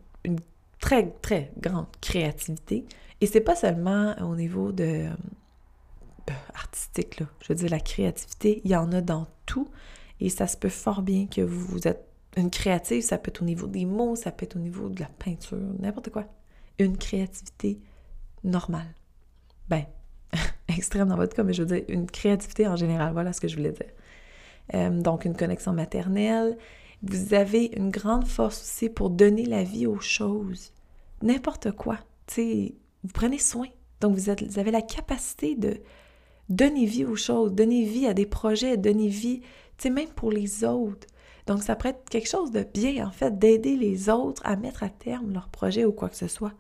très, 0.81 1.11
très 1.23 1.53
grande 1.59 1.87
créativité. 2.01 2.85
Et 3.21 3.27
c'est 3.27 3.41
pas 3.41 3.55
seulement 3.55 4.15
au 4.21 4.35
niveau 4.35 4.73
de 4.73 5.07
euh, 5.07 6.33
artistique. 6.55 7.23
Je 7.41 7.49
veux 7.49 7.55
dire, 7.55 7.71
la 7.71 7.81
créativité, 7.81 8.61
il 8.65 8.71
y 8.71 8.77
en 8.77 8.91
a 8.93 9.01
dans 9.01 9.27
tout. 9.47 9.69
Et 10.21 10.29
ça 10.29 10.47
se 10.47 10.57
peut 10.57 10.69
fort 10.69 11.03
bien 11.03 11.27
que 11.27 11.41
vous, 11.41 11.65
vous 11.67 11.89
êtes 11.89 12.12
une 12.37 12.51
créative, 12.51 13.03
ça 13.03 13.19
peut 13.19 13.29
être 13.29 13.43
au 13.43 13.45
niveau 13.45 13.67
des 13.67 13.85
mots, 13.85 14.17
ça 14.17 14.33
peut 14.33 14.45
être 14.45 14.57
au 14.57 14.61
niveau 14.61 14.89
de 14.89 15.01
la 15.01 15.09
peinture, 15.19 15.59
n'importe 15.79 16.11
quoi. 16.11 16.25
Une 16.79 16.97
créativité 16.97 17.79
normale. 18.45 18.95
Ben, 19.69 19.85
extrême 20.69 21.09
dans 21.09 21.17
votre 21.17 21.37
cas, 21.37 21.43
mais 21.43 21.53
je 21.53 21.63
veux 21.63 21.77
dire 21.77 21.85
une 21.89 22.07
créativité 22.07 22.67
en 22.67 22.77
général, 22.77 23.13
voilà 23.13 23.33
ce 23.33 23.41
que 23.41 23.49
je 23.49 23.57
voulais 23.57 23.73
dire. 23.73 23.91
Euh, 24.75 24.91
donc, 24.91 25.25
une 25.25 25.37
connexion 25.37 25.73
maternelle. 25.73 26.57
Vous 27.03 27.35
avez 27.35 27.67
une 27.77 27.91
grande 27.91 28.27
force 28.27 28.63
aussi 28.63 28.89
pour 28.89 29.11
donner 29.11 29.45
la 29.45 29.65
vie 29.65 29.87
aux 29.87 30.01
choses. 30.01 30.73
N'importe 31.21 31.73
quoi. 31.73 31.99
Tu 32.27 32.75
vous 33.03 33.13
prenez 33.13 33.39
soin. 33.39 33.67
Donc, 34.01 34.17
vous, 34.17 34.31
avez 34.31 34.71
la 34.71 34.83
capacité 34.83 35.57
de 35.57 35.81
donner 36.49 36.87
vie 36.87 37.05
aux 37.05 37.17
choses, 37.17 37.53
donner 37.53 37.85
vie 37.85 38.07
à 38.07 38.15
des 38.15 38.27
projets, 38.27 38.77
donner 38.77 39.09
vie, 39.09 39.43
tu 39.79 39.91
même 39.91 40.11
pour 40.11 40.31
les 40.31 40.65
autres. 40.65 41.07
Donc, 41.47 41.63
ça 41.63 41.77
pourrait 41.77 41.91
être 41.91 42.09
quelque 42.09 42.29
chose 42.29 42.51
de 42.51 42.63
bien, 42.63 43.07
en 43.07 43.11
fait, 43.11 43.39
d'aider 43.39 43.77
les 43.77 44.09
autres 44.09 44.43
à 44.45 44.57
mettre 44.57 44.83
à 44.83 44.89
terme 44.89 45.33
leur 45.33 45.49
projet 45.49 45.85
ou 45.85 45.93
quoi 45.93 46.09
que 46.09 46.17
ce 46.17 46.29
soit. 46.29 46.53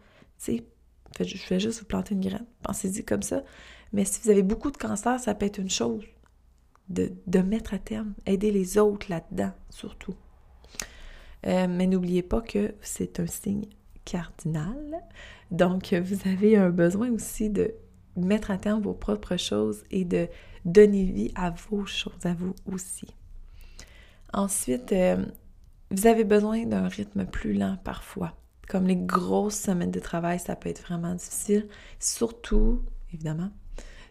Tu 0.42 0.56
sais, 0.56 1.24
je 1.24 1.48
vais 1.48 1.60
juste 1.60 1.80
vous 1.80 1.86
planter 1.86 2.14
une 2.14 2.20
graine. 2.20 2.46
Pensez-y 2.62 3.04
comme 3.04 3.22
ça. 3.22 3.42
Mais 3.92 4.04
si 4.04 4.20
vous 4.22 4.30
avez 4.30 4.42
beaucoup 4.42 4.70
de 4.70 4.76
cancer, 4.76 5.20
ça 5.20 5.34
peut 5.34 5.46
être 5.46 5.58
une 5.58 5.70
chose 5.70 6.02
de, 6.88 7.12
mettre 7.40 7.74
à 7.74 7.78
terme, 7.78 8.14
aider 8.26 8.50
les 8.50 8.78
autres 8.78 9.06
là-dedans, 9.08 9.52
surtout. 9.70 10.14
Euh, 11.46 11.66
mais 11.68 11.86
n'oubliez 11.86 12.22
pas 12.22 12.40
que 12.40 12.74
c'est 12.80 13.20
un 13.20 13.26
signe 13.26 13.66
cardinal. 14.04 15.02
Donc, 15.50 15.94
vous 15.94 16.28
avez 16.28 16.56
un 16.56 16.70
besoin 16.70 17.10
aussi 17.10 17.50
de 17.50 17.74
mettre 18.16 18.50
à 18.50 18.58
terme 18.58 18.82
vos 18.82 18.94
propres 18.94 19.36
choses 19.36 19.84
et 19.90 20.04
de 20.04 20.28
donner 20.64 21.04
vie 21.04 21.32
à 21.34 21.50
vos 21.50 21.86
choses, 21.86 22.24
à 22.24 22.34
vous 22.34 22.54
aussi. 22.66 23.06
Ensuite, 24.32 24.92
euh, 24.92 25.24
vous 25.90 26.06
avez 26.06 26.24
besoin 26.24 26.64
d'un 26.64 26.88
rythme 26.88 27.26
plus 27.26 27.52
lent 27.52 27.76
parfois. 27.84 28.34
Comme 28.68 28.86
les 28.86 28.96
grosses 28.96 29.58
semaines 29.58 29.90
de 29.90 30.00
travail, 30.00 30.38
ça 30.38 30.56
peut 30.56 30.68
être 30.68 30.82
vraiment 30.82 31.14
difficile. 31.14 31.68
Surtout, 31.98 32.82
évidemment, 33.12 33.50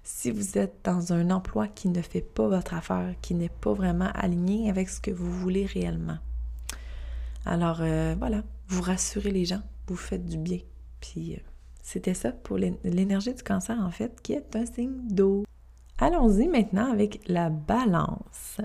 si 0.04 0.32
vous 0.32 0.58
êtes 0.58 0.80
dans 0.84 1.14
un 1.14 1.32
emploi 1.32 1.68
qui 1.68 1.90
ne 1.90 2.02
fait 2.02 2.22
pas 2.22 2.48
votre 2.48 2.74
affaire, 2.74 3.16
qui 3.22 3.34
n'est 3.34 3.50
pas 3.50 3.74
vraiment 3.74 4.12
aligné 4.14 4.70
avec 4.70 4.90
ce 4.90 5.00
que 5.00 5.12
vous 5.12 5.32
voulez 5.32 5.66
réellement. 5.66 6.18
Alors 7.46 7.80
euh, 7.82 8.16
voilà, 8.18 8.44
vous 8.68 8.82
rassurez 8.82 9.32
les 9.32 9.46
gens, 9.46 9.62
vous 9.88 9.96
faites 9.96 10.26
du 10.26 10.38
bien. 10.38 10.60
Puis 11.00 11.36
euh, 11.36 11.40
c'était 11.82 12.14
ça 12.14 12.32
pour 12.32 12.58
l'énergie 12.58 13.34
du 13.34 13.44
cancer 13.44 13.80
en 13.80 13.92
fait, 13.92 14.22
qui 14.22 14.34
est 14.34 14.56
un 14.56 14.66
signe 14.66 15.08
d'eau. 15.10 15.44
Allons-y 16.02 16.48
maintenant 16.48 16.92
avec 16.92 17.22
la 17.28 17.50
balance. 17.50 18.60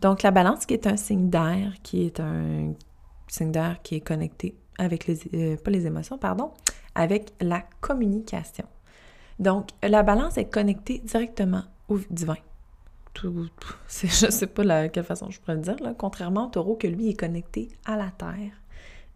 Donc, 0.00 0.22
la 0.22 0.30
balance 0.30 0.64
qui 0.64 0.74
est 0.74 0.86
un 0.86 0.96
signe 0.96 1.28
d'air, 1.28 1.74
qui 1.82 2.06
est 2.06 2.20
un 2.20 2.72
signe 3.28 3.52
d'air 3.52 3.80
qui 3.82 3.96
est 3.96 4.00
connecté 4.00 4.56
avec 4.78 5.06
les, 5.06 5.18
euh, 5.34 5.56
émotions, 5.66 6.16
pardon, 6.16 6.52
avec 6.94 7.32
la 7.40 7.62
communication. 7.80 8.66
Donc, 9.38 9.70
la 9.82 10.02
balance 10.02 10.38
est 10.38 10.46
connectée 10.46 11.00
directement 11.04 11.62
au 11.88 11.98
divin. 12.10 12.36
Tout, 13.12 13.48
je 13.88 14.30
sais 14.30 14.46
pas 14.46 14.62
de 14.62 14.88
quelle 14.88 15.04
façon 15.04 15.30
je 15.30 15.40
pourrais 15.40 15.56
le 15.56 15.62
dire, 15.62 15.76
là, 15.80 15.94
contrairement 15.96 16.46
au 16.46 16.50
taureau 16.50 16.76
que 16.76 16.86
lui 16.86 17.08
est 17.08 17.18
connecté 17.18 17.68
à 17.84 17.96
la 17.96 18.10
terre. 18.10 18.52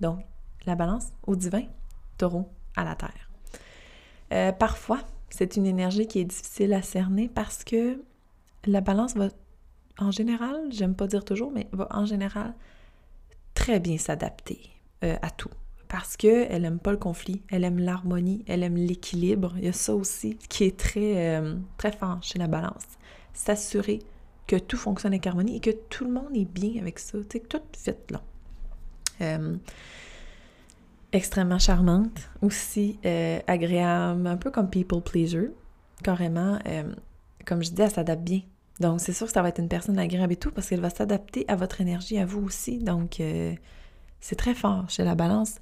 Donc, 0.00 0.20
la 0.66 0.74
balance 0.74 1.08
au 1.26 1.36
divin, 1.36 1.64
taureau 2.18 2.48
à 2.76 2.84
la 2.84 2.94
terre. 2.94 3.30
Euh, 4.32 4.52
parfois, 4.52 5.00
c'est 5.30 5.56
une 5.56 5.66
énergie 5.66 6.06
qui 6.06 6.18
est 6.18 6.24
difficile 6.24 6.74
à 6.74 6.82
cerner 6.82 7.28
parce 7.28 7.64
que 7.64 8.02
la 8.66 8.80
balance 8.80 9.14
va, 9.14 9.28
en 9.98 10.10
général, 10.10 10.56
j'aime 10.70 10.94
pas 10.94 11.06
dire 11.06 11.24
toujours, 11.24 11.50
mais 11.50 11.68
va 11.72 11.88
en 11.90 12.04
général 12.04 12.54
très 13.54 13.80
bien 13.80 13.98
s'adapter 13.98 14.60
euh, 15.04 15.16
à 15.22 15.30
tout. 15.30 15.50
Parce 15.88 16.16
qu'elle 16.16 16.62
n'aime 16.62 16.78
pas 16.78 16.92
le 16.92 16.98
conflit, 16.98 17.42
elle 17.48 17.64
aime 17.64 17.78
l'harmonie, 17.78 18.44
elle 18.46 18.62
aime 18.62 18.76
l'équilibre. 18.76 19.54
Il 19.56 19.64
y 19.64 19.68
a 19.68 19.72
ça 19.72 19.94
aussi 19.94 20.36
qui 20.48 20.64
est 20.64 20.76
très, 20.76 21.38
euh, 21.38 21.56
très 21.78 21.90
fort 21.90 22.22
chez 22.22 22.38
la 22.38 22.46
balance. 22.46 22.84
S'assurer 23.32 24.00
que 24.46 24.56
tout 24.56 24.76
fonctionne 24.76 25.12
avec 25.12 25.26
harmonie 25.26 25.56
et 25.56 25.60
que 25.60 25.70
tout 25.70 26.04
le 26.04 26.12
monde 26.12 26.34
est 26.34 26.44
bien 26.44 26.80
avec 26.80 26.98
ça, 26.98 27.18
tu 27.18 27.38
sais, 27.38 27.40
tout 27.40 27.60
fit 27.76 27.92
là. 28.10 28.22
Euh, 29.20 29.56
extrêmement 31.12 31.58
charmante, 31.58 32.30
aussi 32.42 32.98
euh, 33.04 33.40
agréable, 33.46 34.26
un 34.26 34.36
peu 34.36 34.50
comme 34.50 34.70
people 34.70 35.00
pleaser, 35.00 35.50
carrément. 36.02 36.58
Euh, 36.66 36.94
comme 37.44 37.62
je 37.62 37.70
dis, 37.70 37.82
elle 37.82 37.90
s'adapte 37.90 38.22
bien. 38.22 38.42
Donc, 38.80 39.00
c'est 39.00 39.12
sûr 39.12 39.26
que 39.26 39.32
ça 39.32 39.42
va 39.42 39.48
être 39.48 39.58
une 39.58 39.68
personne 39.68 39.98
agréable 39.98 40.32
et 40.32 40.36
tout 40.36 40.50
parce 40.50 40.68
qu'elle 40.68 40.80
va 40.80 40.90
s'adapter 40.90 41.44
à 41.48 41.56
votre 41.56 41.80
énergie, 41.80 42.18
à 42.18 42.24
vous 42.24 42.42
aussi. 42.42 42.78
Donc, 42.78 43.20
euh, 43.20 43.54
c'est 44.20 44.36
très 44.36 44.54
fort 44.54 44.88
chez 44.88 45.04
la 45.04 45.14
balance. 45.14 45.60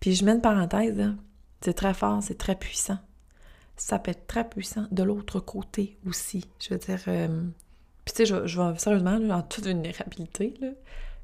Puis, 0.00 0.14
je 0.14 0.24
mets 0.24 0.32
une 0.32 0.40
parenthèse, 0.40 1.12
c'est 1.60 1.74
très 1.74 1.94
fort, 1.94 2.22
c'est 2.22 2.38
très 2.38 2.56
puissant. 2.56 2.98
Ça 3.76 3.98
peut 3.98 4.10
être 4.10 4.26
très 4.26 4.48
puissant 4.48 4.86
de 4.90 5.02
l'autre 5.04 5.38
côté 5.38 5.96
aussi. 6.06 6.44
Je 6.58 6.70
veux 6.70 6.78
dire, 6.78 7.00
puis 8.04 8.14
tu 8.14 8.24
sais, 8.24 8.26
je, 8.26 8.46
je, 8.46 8.60
vais 8.60 8.78
sérieusement, 8.78 9.18
en 9.30 9.42
toute 9.42 9.66
vulnérabilité, 9.66 10.54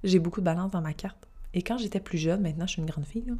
j'ai 0.04 0.18
beaucoup 0.20 0.40
de 0.40 0.44
balance 0.44 0.70
dans 0.70 0.82
ma 0.82 0.92
carte. 0.92 1.26
Et 1.54 1.62
quand 1.62 1.78
j'étais 1.78 2.00
plus 2.00 2.18
jeune, 2.18 2.42
maintenant 2.42 2.66
je 2.66 2.72
suis 2.72 2.82
une 2.82 2.90
grande 2.90 3.06
fille, 3.06 3.32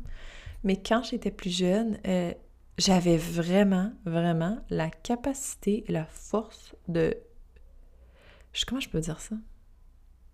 mais 0.62 0.76
quand 0.76 1.02
j'étais 1.02 1.30
plus 1.30 1.54
jeune, 1.54 1.98
euh, 2.06 2.32
j'avais 2.78 3.16
vraiment, 3.16 3.92
vraiment 4.06 4.58
la 4.70 4.88
capacité 4.88 5.84
et 5.86 5.92
la 5.92 6.06
force 6.06 6.74
de... 6.88 7.16
Comment 8.66 8.80
je 8.80 8.88
peux 8.88 9.00
dire 9.00 9.20
ça? 9.20 9.36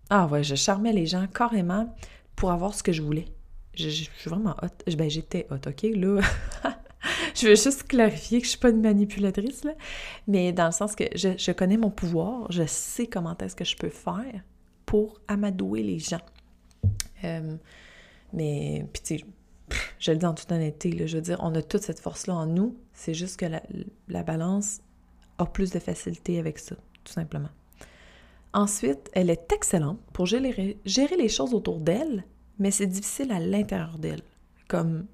Ah 0.09 0.27
ouais, 0.27 0.43
je 0.43 0.55
charmais 0.55 0.93
les 0.93 1.07
gens 1.07 1.25
carrément 1.27 1.93
pour 2.35 2.51
avoir 2.51 2.73
ce 2.75 2.83
que 2.83 2.91
je 2.91 3.01
voulais. 3.01 3.25
Je, 3.73 3.89
suis 3.89 4.09
vraiment 4.25 4.55
hot. 4.61 4.95
Ben, 4.95 5.09
j'étais 5.09 5.47
hot, 5.49 5.67
OK? 5.67 5.83
Là, 5.95 6.21
je 7.35 7.47
veux 7.47 7.55
juste 7.55 7.87
clarifier 7.87 8.39
que 8.39 8.45
je 8.45 8.51
suis 8.51 8.59
pas 8.59 8.69
une 8.69 8.81
manipulatrice, 8.81 9.63
là. 9.63 9.73
Mais 10.27 10.51
dans 10.51 10.65
le 10.65 10.71
sens 10.71 10.95
que 10.95 11.05
je, 11.15 11.29
je 11.37 11.51
connais 11.51 11.77
mon 11.77 11.89
pouvoir, 11.89 12.51
je 12.51 12.63
sais 12.67 13.07
comment 13.07 13.35
est-ce 13.37 13.55
que 13.55 13.65
je 13.65 13.75
peux 13.75 13.89
faire 13.89 14.43
pour 14.85 15.19
amadouer 15.27 15.81
les 15.81 15.99
gens. 15.99 16.21
Euh, 17.23 17.55
mais, 18.33 18.85
puis 18.93 19.01
tu 19.01 19.17
sais, 19.17 19.25
je 19.99 20.11
le 20.11 20.17
dis 20.17 20.25
en 20.25 20.33
toute 20.33 20.51
honnêteté, 20.51 21.07
je 21.07 21.17
veux 21.17 21.21
dire, 21.21 21.39
on 21.41 21.53
a 21.55 21.61
toute 21.61 21.83
cette 21.83 21.99
force-là 21.99 22.35
en 22.35 22.45
nous, 22.45 22.77
c'est 22.93 23.13
juste 23.13 23.39
que 23.39 23.45
la, 24.07 24.23
balance 24.23 24.81
a 25.37 25.45
plus 25.45 25.71
de 25.71 25.79
facilité 25.79 26.39
avec 26.39 26.59
ça, 26.59 26.75
tout 27.03 27.13
simplement. 27.13 27.49
Ensuite, 28.53 29.09
elle 29.13 29.29
est 29.29 29.51
excellente 29.53 29.99
pour 30.13 30.25
gérer, 30.25 30.77
gérer 30.85 31.15
les 31.15 31.29
choses 31.29 31.53
autour 31.53 31.79
d'elle, 31.79 32.25
mais 32.59 32.71
c'est 32.71 32.87
difficile 32.87 33.31
à 33.31 33.39
l'intérieur 33.39 33.97
d'elle. 33.97 34.23
Comme, 34.67 35.05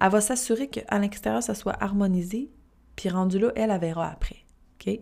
elle 0.00 0.10
va 0.10 0.20
s'assurer 0.20 0.68
qu'à 0.68 0.98
l'extérieur, 0.98 1.42
ça 1.42 1.54
soit 1.54 1.82
harmonisé, 1.82 2.50
puis 2.96 3.08
rendu 3.08 3.38
là, 3.38 3.50
elle, 3.56 3.68
la 3.68 3.78
verra 3.78 4.10
après. 4.10 4.44
OK? 4.74 5.00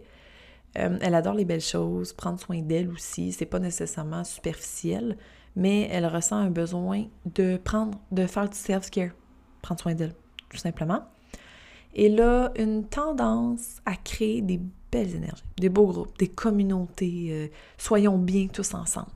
Euh, 0.76 0.98
elle 1.00 1.14
adore 1.14 1.34
les 1.34 1.44
belles 1.44 1.60
choses, 1.60 2.12
prendre 2.12 2.38
soin 2.38 2.60
d'elle 2.60 2.90
aussi, 2.90 3.32
c'est 3.32 3.46
pas 3.46 3.58
nécessairement 3.58 4.24
superficiel, 4.24 5.16
mais 5.56 5.88
elle 5.90 6.06
ressent 6.06 6.36
un 6.36 6.50
besoin 6.50 7.06
de 7.34 7.56
prendre, 7.56 7.98
de 8.12 8.26
faire 8.26 8.48
du 8.48 8.56
self-care, 8.56 9.12
prendre 9.62 9.80
soin 9.80 9.94
d'elle, 9.94 10.14
tout 10.50 10.58
simplement. 10.58 11.02
Et 11.94 12.08
là, 12.08 12.52
une 12.56 12.84
tendance 12.84 13.80
à 13.86 13.96
créer 13.96 14.42
des 14.42 14.60
belles 14.92 15.14
énergies, 15.14 15.42
des 15.56 15.68
beaux 15.68 15.86
groupes, 15.86 16.16
des 16.18 16.28
communautés, 16.28 17.28
euh, 17.30 17.48
soyons 17.78 18.18
bien 18.18 18.46
tous 18.48 18.74
ensemble. 18.74 19.08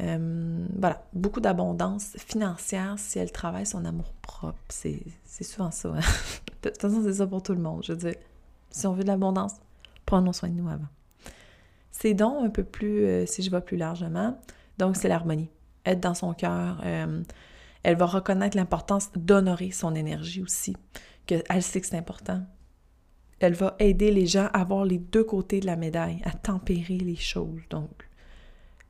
Euh, 0.00 0.66
voilà, 0.78 1.04
beaucoup 1.12 1.40
d'abondance 1.40 2.16
financière 2.16 2.94
si 2.98 3.18
elle 3.18 3.30
travaille 3.30 3.66
son 3.66 3.84
amour 3.84 4.12
propre. 4.22 4.58
C'est 4.68 5.04
souvent 5.42 5.70
ça. 5.70 5.90
Hein. 5.90 6.00
de 6.62 6.70
toute 6.70 6.80
façon, 6.80 7.02
c'est 7.04 7.14
ça 7.14 7.26
pour 7.26 7.42
tout 7.42 7.52
le 7.52 7.60
monde. 7.60 7.82
Je 7.84 7.92
veux 7.92 7.98
dire, 7.98 8.14
si 8.70 8.86
on 8.86 8.94
veut 8.94 9.02
de 9.02 9.08
l'abondance, 9.08 9.54
prenons 10.06 10.32
soin 10.32 10.48
de 10.48 10.54
nous 10.54 10.68
avant. 10.68 10.88
C'est 11.90 12.14
donc 12.14 12.44
un 12.44 12.50
peu 12.50 12.64
plus, 12.64 13.04
euh, 13.04 13.26
si 13.26 13.42
je 13.42 13.50
vais 13.50 13.60
plus 13.60 13.76
largement, 13.76 14.38
donc, 14.78 14.96
c'est 14.96 15.08
l'harmonie. 15.08 15.50
Être 15.84 16.00
dans 16.00 16.14
son 16.14 16.34
cœur. 16.34 16.80
Euh, 16.84 17.22
elle 17.82 17.96
va 17.96 18.06
reconnaître 18.06 18.56
l'importance 18.56 19.10
d'honorer 19.16 19.70
son 19.70 19.94
énergie 19.94 20.42
aussi, 20.42 20.76
qu'elle 21.26 21.62
sait 21.62 21.80
que 21.80 21.86
c'est 21.86 21.96
important. 21.96 22.42
Elle 23.40 23.54
va 23.54 23.74
aider 23.80 24.12
les 24.12 24.26
gens 24.26 24.48
à 24.52 24.64
voir 24.64 24.84
les 24.84 24.98
deux 24.98 25.24
côtés 25.24 25.58
de 25.60 25.66
la 25.66 25.76
médaille, 25.76 26.20
à 26.24 26.30
tempérer 26.30 26.98
les 26.98 27.16
choses. 27.16 27.60
Donc, 27.70 28.08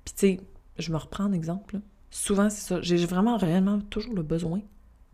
puis 0.04 0.14
tu 0.14 0.20
sais, 0.20 0.40
je 0.78 0.92
me 0.92 0.98
reprends 0.98 1.24
un 1.24 1.32
exemple. 1.32 1.80
Souvent, 2.10 2.50
c'est 2.50 2.66
ça. 2.66 2.82
J'ai 2.82 3.04
vraiment, 3.06 3.38
réellement, 3.38 3.80
toujours 3.80 4.14
le 4.14 4.22
besoin 4.22 4.60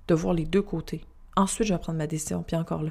de 0.09 0.15
voir 0.15 0.35
les 0.35 0.45
deux 0.45 0.63
côtés. 0.63 1.05
Ensuite, 1.37 1.69
je 1.69 1.75
vais 1.75 1.79
prendre 1.79 1.99
ma 1.99 2.09
décision. 2.09 2.43
Puis 2.43 2.57
encore 2.57 2.83
là. 2.83 2.91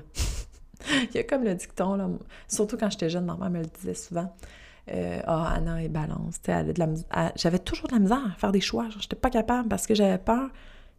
Il 1.10 1.16
y 1.16 1.18
a 1.20 1.24
comme 1.24 1.44
le 1.44 1.56
dicton, 1.56 1.96
là, 1.96 2.10
surtout 2.48 2.78
quand 2.78 2.90
j'étais 2.90 3.10
jeune, 3.10 3.26
ma 3.26 3.36
mère 3.36 3.50
me 3.50 3.60
le 3.60 3.66
disait 3.66 3.94
souvent. 3.94 4.34
Euh, 4.90 5.20
ah, 5.26 5.54
Anna 5.56 5.84
est 5.84 5.90
balance. 5.90 6.40
J'avais 7.36 7.60
toujours 7.60 7.88
de 7.90 7.94
la 7.94 8.00
misère 8.00 8.26
à 8.26 8.32
faire 8.38 8.52
des 8.52 8.62
choix. 8.62 8.88
Je 8.90 8.98
n'étais 8.98 9.16
pas 9.16 9.30
capable 9.30 9.68
parce 9.68 9.86
que 9.86 9.96
j'avais 9.96 10.18
peur. 10.18 10.50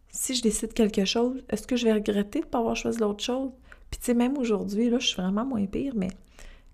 Si 0.09 0.35
je 0.35 0.41
décide 0.41 0.73
quelque 0.73 1.05
chose, 1.05 1.43
est-ce 1.49 1.67
que 1.67 1.75
je 1.75 1.85
vais 1.85 1.93
regretter 1.93 2.39
de 2.39 2.45
ne 2.45 2.49
pas 2.49 2.59
avoir 2.59 2.75
choisi 2.75 2.99
l'autre 2.99 3.23
chose? 3.23 3.51
Puis, 3.89 3.99
tu 3.99 4.05
sais, 4.05 4.13
même 4.13 4.37
aujourd'hui, 4.37 4.89
là, 4.89 4.99
je 4.99 5.07
suis 5.07 5.21
vraiment 5.21 5.45
moins 5.45 5.65
pire, 5.65 5.93
mais 5.95 6.09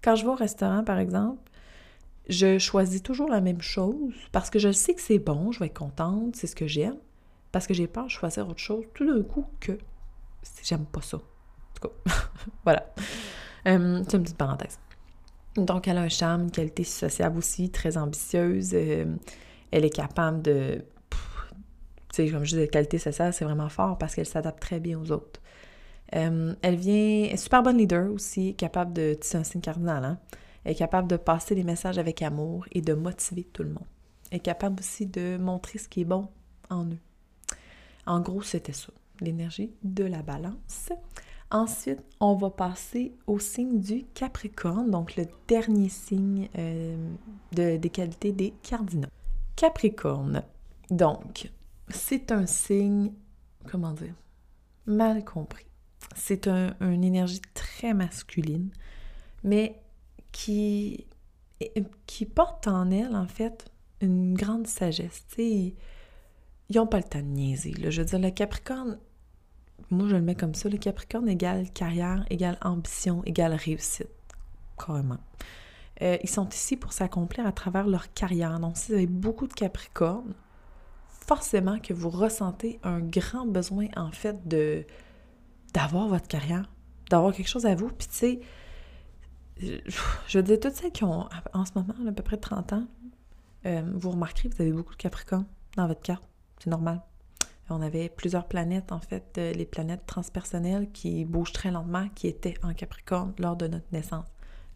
quand 0.01 0.15
je 0.15 0.23
vais 0.23 0.31
au 0.31 0.35
restaurant, 0.35 0.83
par 0.83 0.99
exemple, 0.99 1.39
je 2.27 2.57
choisis 2.59 3.01
toujours 3.01 3.29
la 3.29 3.41
même 3.41 3.61
chose 3.61 4.13
parce 4.31 4.49
que 4.49 4.59
je 4.59 4.71
sais 4.71 4.93
que 4.93 5.01
c'est 5.01 5.19
bon, 5.19 5.51
je 5.51 5.59
vais 5.59 5.67
être 5.67 5.77
contente, 5.77 6.35
c'est 6.35 6.47
ce 6.47 6.55
que 6.55 6.67
j'aime, 6.67 6.97
parce 7.51 7.67
que 7.67 7.73
j'ai 7.73 7.87
peur 7.87 8.05
de 8.05 8.09
choisir 8.09 8.47
autre 8.49 8.59
chose 8.59 8.83
tout 8.93 9.05
d'un 9.05 9.23
coup 9.23 9.45
que 9.59 9.77
j'aime 10.63 10.85
pas 10.85 11.01
ça. 11.01 11.19
Voilà. 12.63 12.86
Euh, 13.67 14.04
c'est 14.08 14.17
une 14.17 14.24
petite 14.24 14.38
parenthèse. 14.38 14.80
Donc, 15.56 15.88
elle 15.88 15.98
a 15.98 16.02
un 16.02 16.10
charme, 16.10 16.43
une 16.43 16.52
qualité 16.52 16.84
sociable 16.84 17.38
aussi, 17.38 17.69
très 17.69 17.98
ambitieuse. 17.98 18.71
Euh, 18.74 19.15
elle 19.71 19.86
est 19.86 19.89
capable 19.89 20.41
de. 20.41 20.84
Tu 21.10 22.28
sais, 22.28 22.30
comme 22.30 22.45
je 22.45 22.58
dis, 22.58 22.67
qualité 22.67 22.98
sociale, 22.98 23.34
c'est 23.34 23.45
vraiment 23.45 23.69
fort 23.69 23.98
parce 23.98 24.15
qu'elle 24.15 24.26
s'adapte 24.26 24.62
très 24.62 24.80
bien 24.80 25.00
aux 25.00 25.12
autres. 25.12 25.41
Euh, 26.15 26.54
elle 26.62 26.76
vient. 26.76 27.36
Super 27.36 27.63
bonne 27.63 27.78
leader 27.78 28.12
aussi, 28.12 28.56
capable 28.56 28.93
de 28.93 29.13
tisser 29.15 29.38
un 29.38 29.43
signe 29.43 29.62
cardinal. 29.62 30.04
Hein? 30.04 30.19
Elle 30.63 30.74
est 30.74 30.76
capable 30.76 31.08
de 31.08 31.17
passer 31.17 31.56
des 31.56 31.63
messages 31.63 31.98
avec 31.98 32.21
amour 32.21 32.65
et 32.71 32.82
de 32.82 32.93
motiver 32.93 33.43
tout 33.43 33.63
le 33.63 33.69
monde. 33.69 33.86
Elle 34.32 34.38
est 34.38 34.41
capable 34.41 34.80
aussi 34.80 35.06
de 35.06 35.38
montrer 35.38 35.80
ce 35.80 35.88
qui 35.88 36.02
est 36.02 36.06
bon 36.06 36.28
en 36.69 36.86
eux. 36.86 37.00
En 38.06 38.19
gros, 38.19 38.41
c'était 38.41 38.74
ça, 38.74 38.89
l'énergie 39.21 39.71
de 39.84 40.04
la 40.04 40.21
balance. 40.21 40.89
Ensuite, 41.51 42.01
on 42.19 42.36
va 42.36 42.49
passer 42.49 43.13
au 43.27 43.39
signe 43.39 43.79
du 43.79 44.03
Capricorne, 44.13 44.89
donc 44.89 45.15
le 45.15 45.25
dernier 45.47 45.89
signe 45.89 46.49
euh, 46.58 47.13
de, 47.51 47.77
des 47.77 47.89
qualités 47.89 48.31
des 48.31 48.51
cardinaux. 48.63 49.10
Capricorne, 49.55 50.43
donc, 50.89 51.51
c'est 51.89 52.31
un 52.31 52.45
signe, 52.45 53.12
comment 53.69 53.93
dire, 53.93 54.15
mal 54.86 55.23
compris. 55.23 55.65
C'est 56.15 56.47
une 56.47 57.03
énergie 57.03 57.41
très 57.53 57.93
masculine, 57.93 58.69
mais 59.43 59.81
qui, 60.31 61.05
qui 62.05 62.25
porte 62.25 62.67
en 62.67 62.91
elle, 62.91 63.15
en 63.15 63.27
fait, 63.27 63.65
une 64.01 64.34
grande 64.34 64.67
sagesse. 64.67 65.23
ils 65.38 65.73
n'ont 66.73 66.88
pas 66.88 66.97
le 66.97 67.03
temps 67.03 67.19
de 67.19 67.25
niaiser. 67.25 67.73
Je 67.89 68.01
veux 68.01 68.05
dire, 68.05 68.19
le 68.19 68.31
Capricorne, 68.31 68.99
moi 69.91 70.07
je 70.07 70.15
le 70.15 70.21
mets 70.21 70.35
comme 70.35 70.55
ça, 70.55 70.69
le 70.69 70.77
Capricorne 70.77 71.29
égale 71.29 71.69
carrière, 71.71 72.25
égale 72.29 72.57
ambition, 72.61 73.23
égale 73.25 73.53
réussite. 73.53 74.09
Carrément. 74.77 75.19
Euh, 76.01 76.17
ils 76.23 76.29
sont 76.29 76.49
ici 76.49 76.75
pour 76.75 76.91
s'accomplir 76.91 77.45
à 77.45 77.51
travers 77.51 77.88
leur 77.88 78.13
carrière. 78.13 78.59
Donc, 78.59 78.77
si 78.77 78.91
vous 78.91 78.97
avez 78.97 79.07
beaucoup 79.07 79.47
de 79.47 79.53
Capricorne, 79.53 80.33
forcément 81.07 81.79
que 81.79 81.93
vous 81.93 82.09
ressentez 82.09 82.79
un 82.83 82.99
grand 82.99 83.45
besoin, 83.45 83.88
en 83.95 84.11
fait, 84.11 84.47
de 84.47 84.85
d'avoir 85.73 86.07
votre 86.07 86.27
carrière, 86.27 86.69
d'avoir 87.09 87.33
quelque 87.33 87.49
chose 87.49 87.65
à 87.65 87.75
vous. 87.75 87.89
Puis, 87.89 88.07
tu 88.07 88.15
sais, 88.15 88.39
je 89.57 90.38
veux 90.38 90.43
dire, 90.43 90.59
toutes 90.59 90.73
celles 90.73 90.91
qui 90.91 91.03
ont 91.03 91.27
en 91.53 91.65
ce 91.65 91.71
moment 91.75 91.93
à 92.07 92.11
peu 92.11 92.23
près 92.23 92.38
30 92.38 92.73
ans, 92.73 92.88
euh, 93.65 93.81
vous 93.93 94.11
remarquerez, 94.11 94.49
vous 94.49 94.61
avez 94.61 94.71
beaucoup 94.71 94.93
de 94.93 94.97
Capricorne 94.97 95.45
dans 95.75 95.88
votre 95.88 96.01
carte. 96.01 96.23
C'est 96.59 96.69
normal. 96.69 97.01
On 97.69 97.82
avait 97.82 98.10
plusieurs 98.10 98.47
planètes, 98.47 98.91
en 98.91 98.99
fait, 98.99 99.38
euh, 99.38 99.51
les 99.54 99.65
planètes 99.65 100.06
transpersonnelles 100.06 100.91
qui 100.91 101.25
bougent 101.25 101.54
très 101.54 101.71
lentement, 101.71 102.08
qui 102.13 102.28
étaient 102.28 102.56
en 102.63 102.73
Capricorne 102.73 103.34
lors 103.39 103.56
de 103.56 103.67
notre 103.67 103.88
naissance. 103.91 104.28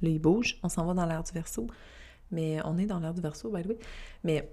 Là, 0.02 0.10
ils 0.10 0.19
bougent, 0.19 0.58
on 0.63 0.69
s'en 0.69 0.86
va 0.86 0.93
dans 0.93 1.06
l'air 1.06 1.23
du 1.23 1.32
verso, 1.32 1.67
mais 2.32 2.60
on 2.65 2.78
est 2.78 2.86
dans 2.86 2.99
l'air 2.99 3.13
du 3.13 3.21
verso, 3.21 3.52
by 3.52 3.63
the 3.63 3.67
way. 3.67 3.78
Mais 4.23 4.52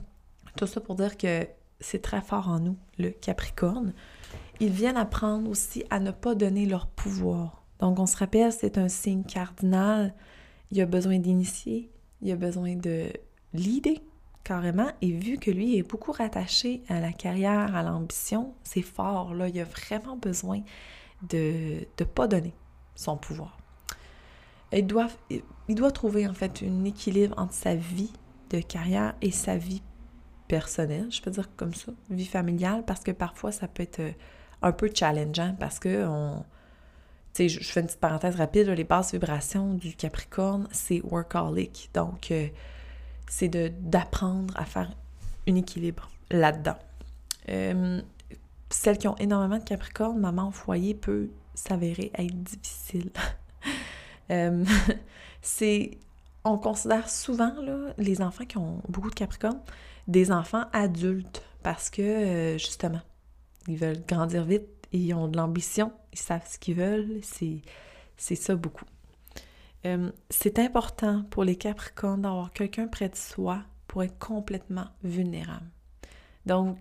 tout 0.56 0.66
ça 0.66 0.80
pour 0.80 0.96
dire 0.96 1.16
que 1.16 1.46
c'est 1.80 2.02
très 2.02 2.22
fort 2.22 2.48
en 2.48 2.58
nous, 2.58 2.76
le 2.98 3.10
Capricorne. 3.10 3.92
Ils 4.58 4.70
viennent 4.70 4.96
apprendre 4.96 5.48
aussi 5.50 5.84
à 5.90 6.00
ne 6.00 6.10
pas 6.10 6.34
donner 6.34 6.66
leur 6.66 6.86
pouvoir. 6.88 7.62
Donc, 7.78 7.98
on 7.98 8.06
se 8.06 8.16
rappelle, 8.16 8.52
c'est 8.52 8.78
un 8.78 8.88
signe 8.88 9.22
cardinal. 9.22 10.14
Il 10.70 10.80
a 10.80 10.86
besoin 10.86 11.18
d'initier, 11.18 11.90
il 12.22 12.32
a 12.32 12.36
besoin 12.36 12.74
de 12.74 13.12
l'idée, 13.52 14.00
carrément. 14.46 14.88
Et 15.02 15.10
vu 15.10 15.38
que 15.38 15.50
lui 15.50 15.76
est 15.76 15.82
beaucoup 15.82 16.12
rattaché 16.12 16.82
à 16.88 17.00
la 17.00 17.12
carrière, 17.12 17.74
à 17.74 17.82
l'ambition, 17.82 18.54
c'est 18.62 18.82
fort, 18.82 19.34
là. 19.34 19.48
Il 19.48 19.60
a 19.60 19.64
vraiment 19.64 20.16
besoin 20.16 20.62
de 21.28 21.80
ne 21.98 22.04
pas 22.04 22.28
donner 22.28 22.54
son 22.94 23.16
pouvoir. 23.16 23.58
Il 24.72 24.86
doit, 24.86 25.08
il 25.30 25.74
doit 25.74 25.90
trouver, 25.90 26.28
en 26.28 26.34
fait, 26.34 26.62
un 26.62 26.84
équilibre 26.84 27.34
entre 27.38 27.54
sa 27.54 27.74
vie 27.74 28.12
de 28.50 28.60
carrière 28.60 29.14
et 29.20 29.32
sa 29.32 29.56
vie 29.56 29.82
personnelle, 30.46 31.08
je 31.10 31.20
peux 31.20 31.32
dire 31.32 31.48
comme 31.56 31.74
ça, 31.74 31.90
vie 32.08 32.26
familiale, 32.26 32.84
parce 32.86 33.00
que 33.00 33.10
parfois, 33.10 33.50
ça 33.50 33.66
peut 33.66 33.82
être 33.82 33.98
euh, 33.98 34.12
un 34.62 34.70
peu 34.70 34.88
challengeant 34.94 35.56
parce 35.58 35.80
que 35.80 36.06
on... 36.06 36.44
Tu 37.34 37.48
je 37.48 37.64
fais 37.64 37.80
une 37.80 37.86
petite 37.86 38.00
parenthèse 38.00 38.36
rapide, 38.36 38.68
les 38.68 38.84
basses 38.84 39.12
vibrations 39.12 39.74
du 39.74 39.94
Capricorne, 39.96 40.68
c'est 40.70 41.02
workaholic. 41.02 41.90
Donc, 41.92 42.30
euh, 42.30 42.46
c'est 43.28 43.48
d'apprendre 43.48 44.54
à 44.56 44.64
faire 44.64 44.90
un 45.48 45.54
équilibre 45.54 46.08
là-dedans. 46.30 46.76
Euh, 47.48 48.00
celles 48.70 48.98
qui 48.98 49.08
ont 49.08 49.16
énormément 49.16 49.58
de 49.58 49.64
Capricorne, 49.64 50.18
maman 50.18 50.48
au 50.48 50.52
foyer 50.52 50.94
peut 50.94 51.30
s'avérer 51.54 52.10
être 52.14 52.42
difficile. 52.42 53.10
Euh, 54.32 54.64
c'est, 55.40 55.98
on 56.42 56.58
considère 56.58 57.08
souvent 57.08 57.54
là, 57.62 57.94
les 57.96 58.20
enfants 58.20 58.44
qui 58.44 58.58
ont 58.58 58.82
beaucoup 58.88 59.08
de 59.08 59.14
Capricorne 59.14 59.60
des 60.08 60.32
enfants 60.32 60.64
adultes 60.72 61.44
parce 61.62 61.90
que 61.90 62.02
euh, 62.02 62.58
justement, 62.58 63.02
ils 63.68 63.76
veulent 63.76 64.02
grandir 64.04 64.44
vite, 64.44 64.66
ils 64.92 65.14
ont 65.14 65.28
de 65.28 65.36
l'ambition, 65.36 65.92
ils 66.12 66.18
savent 66.18 66.46
ce 66.48 66.58
qu'ils 66.58 66.74
veulent, 66.74 67.20
c'est, 67.22 67.62
c'est 68.16 68.34
ça 68.34 68.56
beaucoup. 68.56 68.84
Euh, 69.86 70.10
c'est 70.30 70.58
important 70.58 71.22
pour 71.30 71.44
les 71.44 71.56
Capricornes 71.56 72.22
d'avoir 72.22 72.52
quelqu'un 72.52 72.88
près 72.88 73.08
de 73.08 73.14
soi 73.14 73.62
pour 73.86 74.02
être 74.02 74.18
complètement 74.18 74.88
vulnérable. 75.04 75.70
Donc, 76.44 76.78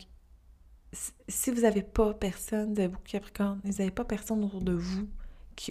si 1.27 1.51
vous 1.51 1.61
n'avez 1.61 1.83
pas 1.83 2.13
personne, 2.13 2.73
vous 2.73 2.73
de 2.73 2.95
Capricornes, 3.05 3.61
vous 3.63 3.73
n'avez 3.73 3.91
pas 3.91 4.05
personne 4.05 4.43
autour 4.43 4.61
de 4.61 4.73
vous 4.73 5.07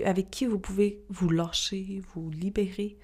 avec 0.04 0.30
qui 0.30 0.46
vous 0.46 0.58
pouvez 0.58 1.04
vous 1.10 1.28
lâcher, 1.28 2.00
vous 2.14 2.30
libérer, 2.30 2.96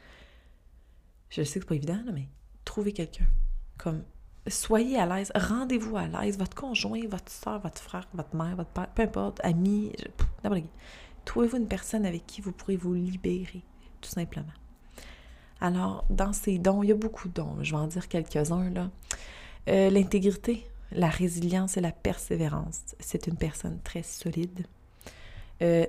je 1.29 1.43
sais 1.43 1.61
que 1.61 1.65
c'est 1.65 1.69
pas 1.69 1.75
évident, 1.75 2.03
mais 2.13 2.27
trouvez 2.65 2.93
quelqu'un. 2.93 3.27
Comme, 3.79 4.03
soyez 4.49 4.99
à 4.99 5.07
l'aise, 5.07 5.31
rendez-vous 5.35 5.97
à 5.97 6.07
l'aise, 6.07 6.39
votre 6.39 6.57
conjoint, 6.57 7.07
votre 7.07 7.31
soeur, 7.31 7.61
votre 7.61 7.81
frère, 7.81 8.09
votre 8.15 8.35
mère, 8.35 8.57
votre 8.57 8.71
père, 8.71 8.89
peu 8.89 9.03
importe, 9.03 9.41
ami, 9.45 9.93
n'importe. 10.43 10.65
Trouvez-vous 11.25 11.59
une 11.59 11.69
personne 11.69 12.07
avec 12.07 12.27
qui 12.27 12.41
vous 12.41 12.53
pourrez 12.53 12.77
vous 12.77 12.95
libérer 12.95 13.63
tout 14.01 14.11
simplement. 14.11 14.47
Alors, 15.61 16.05
dans 16.11 16.33
ces 16.33 16.59
dons, 16.59 16.83
il 16.83 16.89
y 16.89 16.93
a 16.93 16.97
beaucoup 16.97 17.29
de 17.29 17.35
dons, 17.35 17.57
je 17.63 17.73
vais 17.73 17.81
en 17.81 17.87
dire 17.87 18.09
quelques-uns 18.09 18.71
là. 18.71 18.91
Euh, 19.69 19.91
l'intégrité, 19.91 20.67
la 20.93 21.09
résilience 21.09 21.77
et 21.77 21.81
la 21.81 21.93
persévérance. 21.93 22.81
C'est 22.99 23.27
une 23.27 23.37
personne 23.37 23.79
très 23.85 24.03
solide. 24.03 24.67
Euh, 25.63 25.87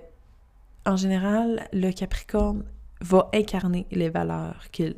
en 0.85 0.97
général, 0.97 1.67
le 1.71 1.91
Capricorne 1.91 2.65
va 2.99 3.29
incarner 3.33 3.87
les 3.91 4.09
valeurs 4.09 4.69
qu'il 4.71 4.95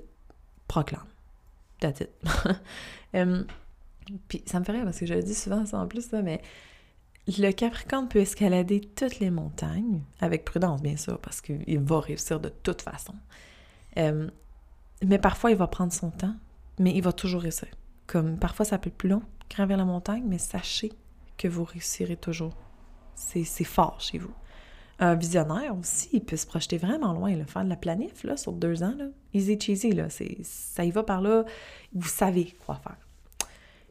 proclame. 0.68 1.06
Euh, 3.16 3.44
puis 4.28 4.42
ça 4.48 4.60
me 4.60 4.66
fait 4.66 4.72
rire 4.72 4.86
parce 4.86 4.98
que 5.00 5.06
je 5.06 5.14
le 5.14 5.22
dis 5.22 5.36
souvent 5.36 5.68
ça 5.68 5.78
en 5.78 5.88
plus, 5.88 6.12
mais 6.14 6.42
le 7.28 7.52
Capricorne 7.52 8.08
peut 8.08 8.20
escalader 8.20 8.82
toutes 8.82 9.20
les 9.20 9.32
montagnes, 9.32 10.02
avec 10.20 10.44
prudence 10.44 10.82
bien 10.82 10.98
sûr, 10.98 11.20
parce 11.20 11.42
qu'il 11.42 11.80
va 11.80 12.00
réussir 12.00 12.40
de 12.40 12.50
toute 12.50 12.82
façon. 12.82 13.14
Euh, 13.98 14.30
mais 15.06 15.20
parfois, 15.20 15.52
il 15.52 15.58
va 15.58 15.68
prendre 15.68 15.94
son 15.94 16.12
temps, 16.12 16.36
mais 16.80 16.94
il 16.94 17.02
va 17.02 17.14
toujours 17.14 17.42
réussir. 17.42 17.70
Comme 18.08 18.38
parfois, 18.38 18.66
ça 18.66 18.78
peut 18.78 18.90
être 18.90 18.98
plus 18.98 19.10
long, 19.10 19.24
gravir 19.50 19.78
la 19.78 19.86
montagne, 19.86 20.24
mais 20.26 20.38
sachez 20.38 20.92
que 21.38 21.48
vous 21.48 21.64
réussirez 21.64 22.18
toujours. 22.18 22.56
C'est 23.16 23.64
fort 23.64 24.00
chez 24.02 24.18
vous. 24.18 24.34
Un 25.00 25.16
visionnaire 25.16 25.78
aussi, 25.78 26.10
il 26.14 26.24
peut 26.24 26.38
se 26.38 26.46
projeter 26.46 26.78
vraiment 26.78 27.14
loin, 27.14 27.36
là, 27.36 27.46
faire 27.46 27.64
de 27.64 27.70
la 27.70 27.76
planif 27.76 28.24
là, 28.24 28.38
sur 28.38 28.52
deux 28.54 28.84
ans. 28.84 28.94
Là. 28.98 29.06
Easy 29.34 29.60
cheesy, 29.60 29.92
là, 29.92 30.08
ça 30.10 30.84
y 30.84 30.92
va 30.92 31.04
par 31.04 31.22
là, 31.22 31.46
vous 31.94 32.08
savez 32.08 32.54
quoi 32.66 32.76
faire. 32.76 32.98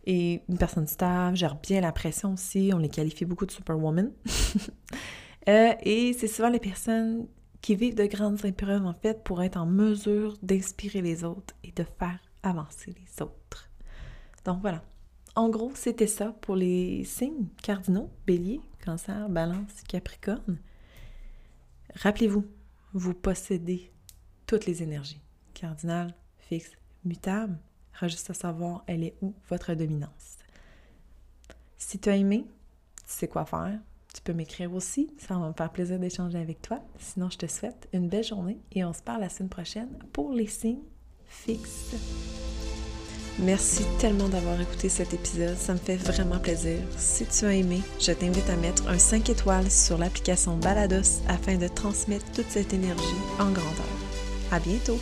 Et 0.04 0.42
une 0.48 0.58
personne 0.58 0.86
stable, 0.86 1.36
gère 1.36 1.56
bien 1.56 1.80
la 1.80 1.92
pression 1.92 2.34
aussi. 2.34 2.70
On 2.74 2.78
les 2.78 2.88
qualifie 2.88 3.24
beaucoup 3.24 3.46
de 3.46 3.52
superwoman. 3.52 4.12
euh, 5.48 5.72
et 5.82 6.12
c'est 6.12 6.26
souvent 6.26 6.48
les 6.48 6.58
personnes 6.58 7.28
qui 7.60 7.76
vivent 7.76 7.94
de 7.94 8.06
grandes 8.06 8.44
épreuves, 8.44 8.84
en 8.84 8.94
fait, 8.94 9.22
pour 9.22 9.42
être 9.42 9.56
en 9.56 9.66
mesure 9.66 10.36
d'inspirer 10.42 11.00
les 11.00 11.22
autres 11.22 11.54
et 11.62 11.70
de 11.70 11.84
faire 11.84 12.18
avancer 12.42 12.92
les 12.92 13.22
autres. 13.22 13.70
Donc 14.44 14.60
voilà. 14.60 14.82
En 15.34 15.48
gros, 15.48 15.72
c'était 15.74 16.08
ça 16.08 16.34
pour 16.42 16.56
les 16.56 17.04
signes 17.04 17.46
cardinaux, 17.62 18.10
bélier, 18.26 18.60
cancer, 18.84 19.28
balance, 19.30 19.82
capricorne. 19.88 20.58
Rappelez-vous, 21.94 22.44
vous 22.92 23.14
possédez 23.14 23.90
toutes 24.46 24.66
les 24.66 24.82
énergies, 24.82 25.22
cardinal, 25.54 26.14
fixe, 26.38 26.72
juste 28.02 28.30
à 28.30 28.34
savoir, 28.34 28.84
elle 28.86 29.04
est 29.04 29.14
où 29.22 29.34
votre 29.48 29.74
dominance. 29.74 30.38
Si 31.78 31.98
tu 31.98 32.08
as 32.08 32.16
aimé, 32.16 32.46
tu 32.96 33.02
sais 33.06 33.28
quoi 33.28 33.44
faire. 33.44 33.78
Tu 34.14 34.20
peux 34.20 34.32
m'écrire 34.32 34.72
aussi, 34.74 35.10
ça 35.18 35.34
va 35.34 35.48
me 35.48 35.52
faire 35.52 35.70
plaisir 35.70 35.98
d'échanger 35.98 36.38
avec 36.38 36.60
toi. 36.60 36.80
Sinon, 36.98 37.30
je 37.30 37.38
te 37.38 37.46
souhaite 37.46 37.88
une 37.92 38.08
belle 38.08 38.24
journée 38.24 38.58
et 38.72 38.84
on 38.84 38.92
se 38.92 39.02
parle 39.02 39.20
la 39.20 39.28
semaine 39.28 39.48
prochaine 39.48 39.88
pour 40.12 40.32
les 40.32 40.46
signes 40.46 40.82
fixes. 41.26 41.96
Merci 43.38 43.84
tellement 43.98 44.28
d'avoir 44.28 44.60
écouté 44.60 44.90
cet 44.90 45.14
épisode, 45.14 45.56
ça 45.56 45.72
me 45.72 45.78
fait 45.78 45.96
vraiment 45.96 46.38
plaisir. 46.38 46.78
Si 46.98 47.24
tu 47.24 47.46
as 47.46 47.54
aimé, 47.54 47.80
je 47.98 48.12
t'invite 48.12 48.48
à 48.50 48.56
mettre 48.56 48.86
un 48.88 48.98
5 48.98 49.30
étoiles 49.30 49.70
sur 49.70 49.96
l'application 49.96 50.58
Balados 50.58 51.22
afin 51.28 51.56
de 51.56 51.68
transmettre 51.68 52.30
toute 52.32 52.50
cette 52.50 52.74
énergie 52.74 53.02
en 53.38 53.50
grandeur. 53.50 53.86
À 54.50 54.60
bientôt! 54.60 54.98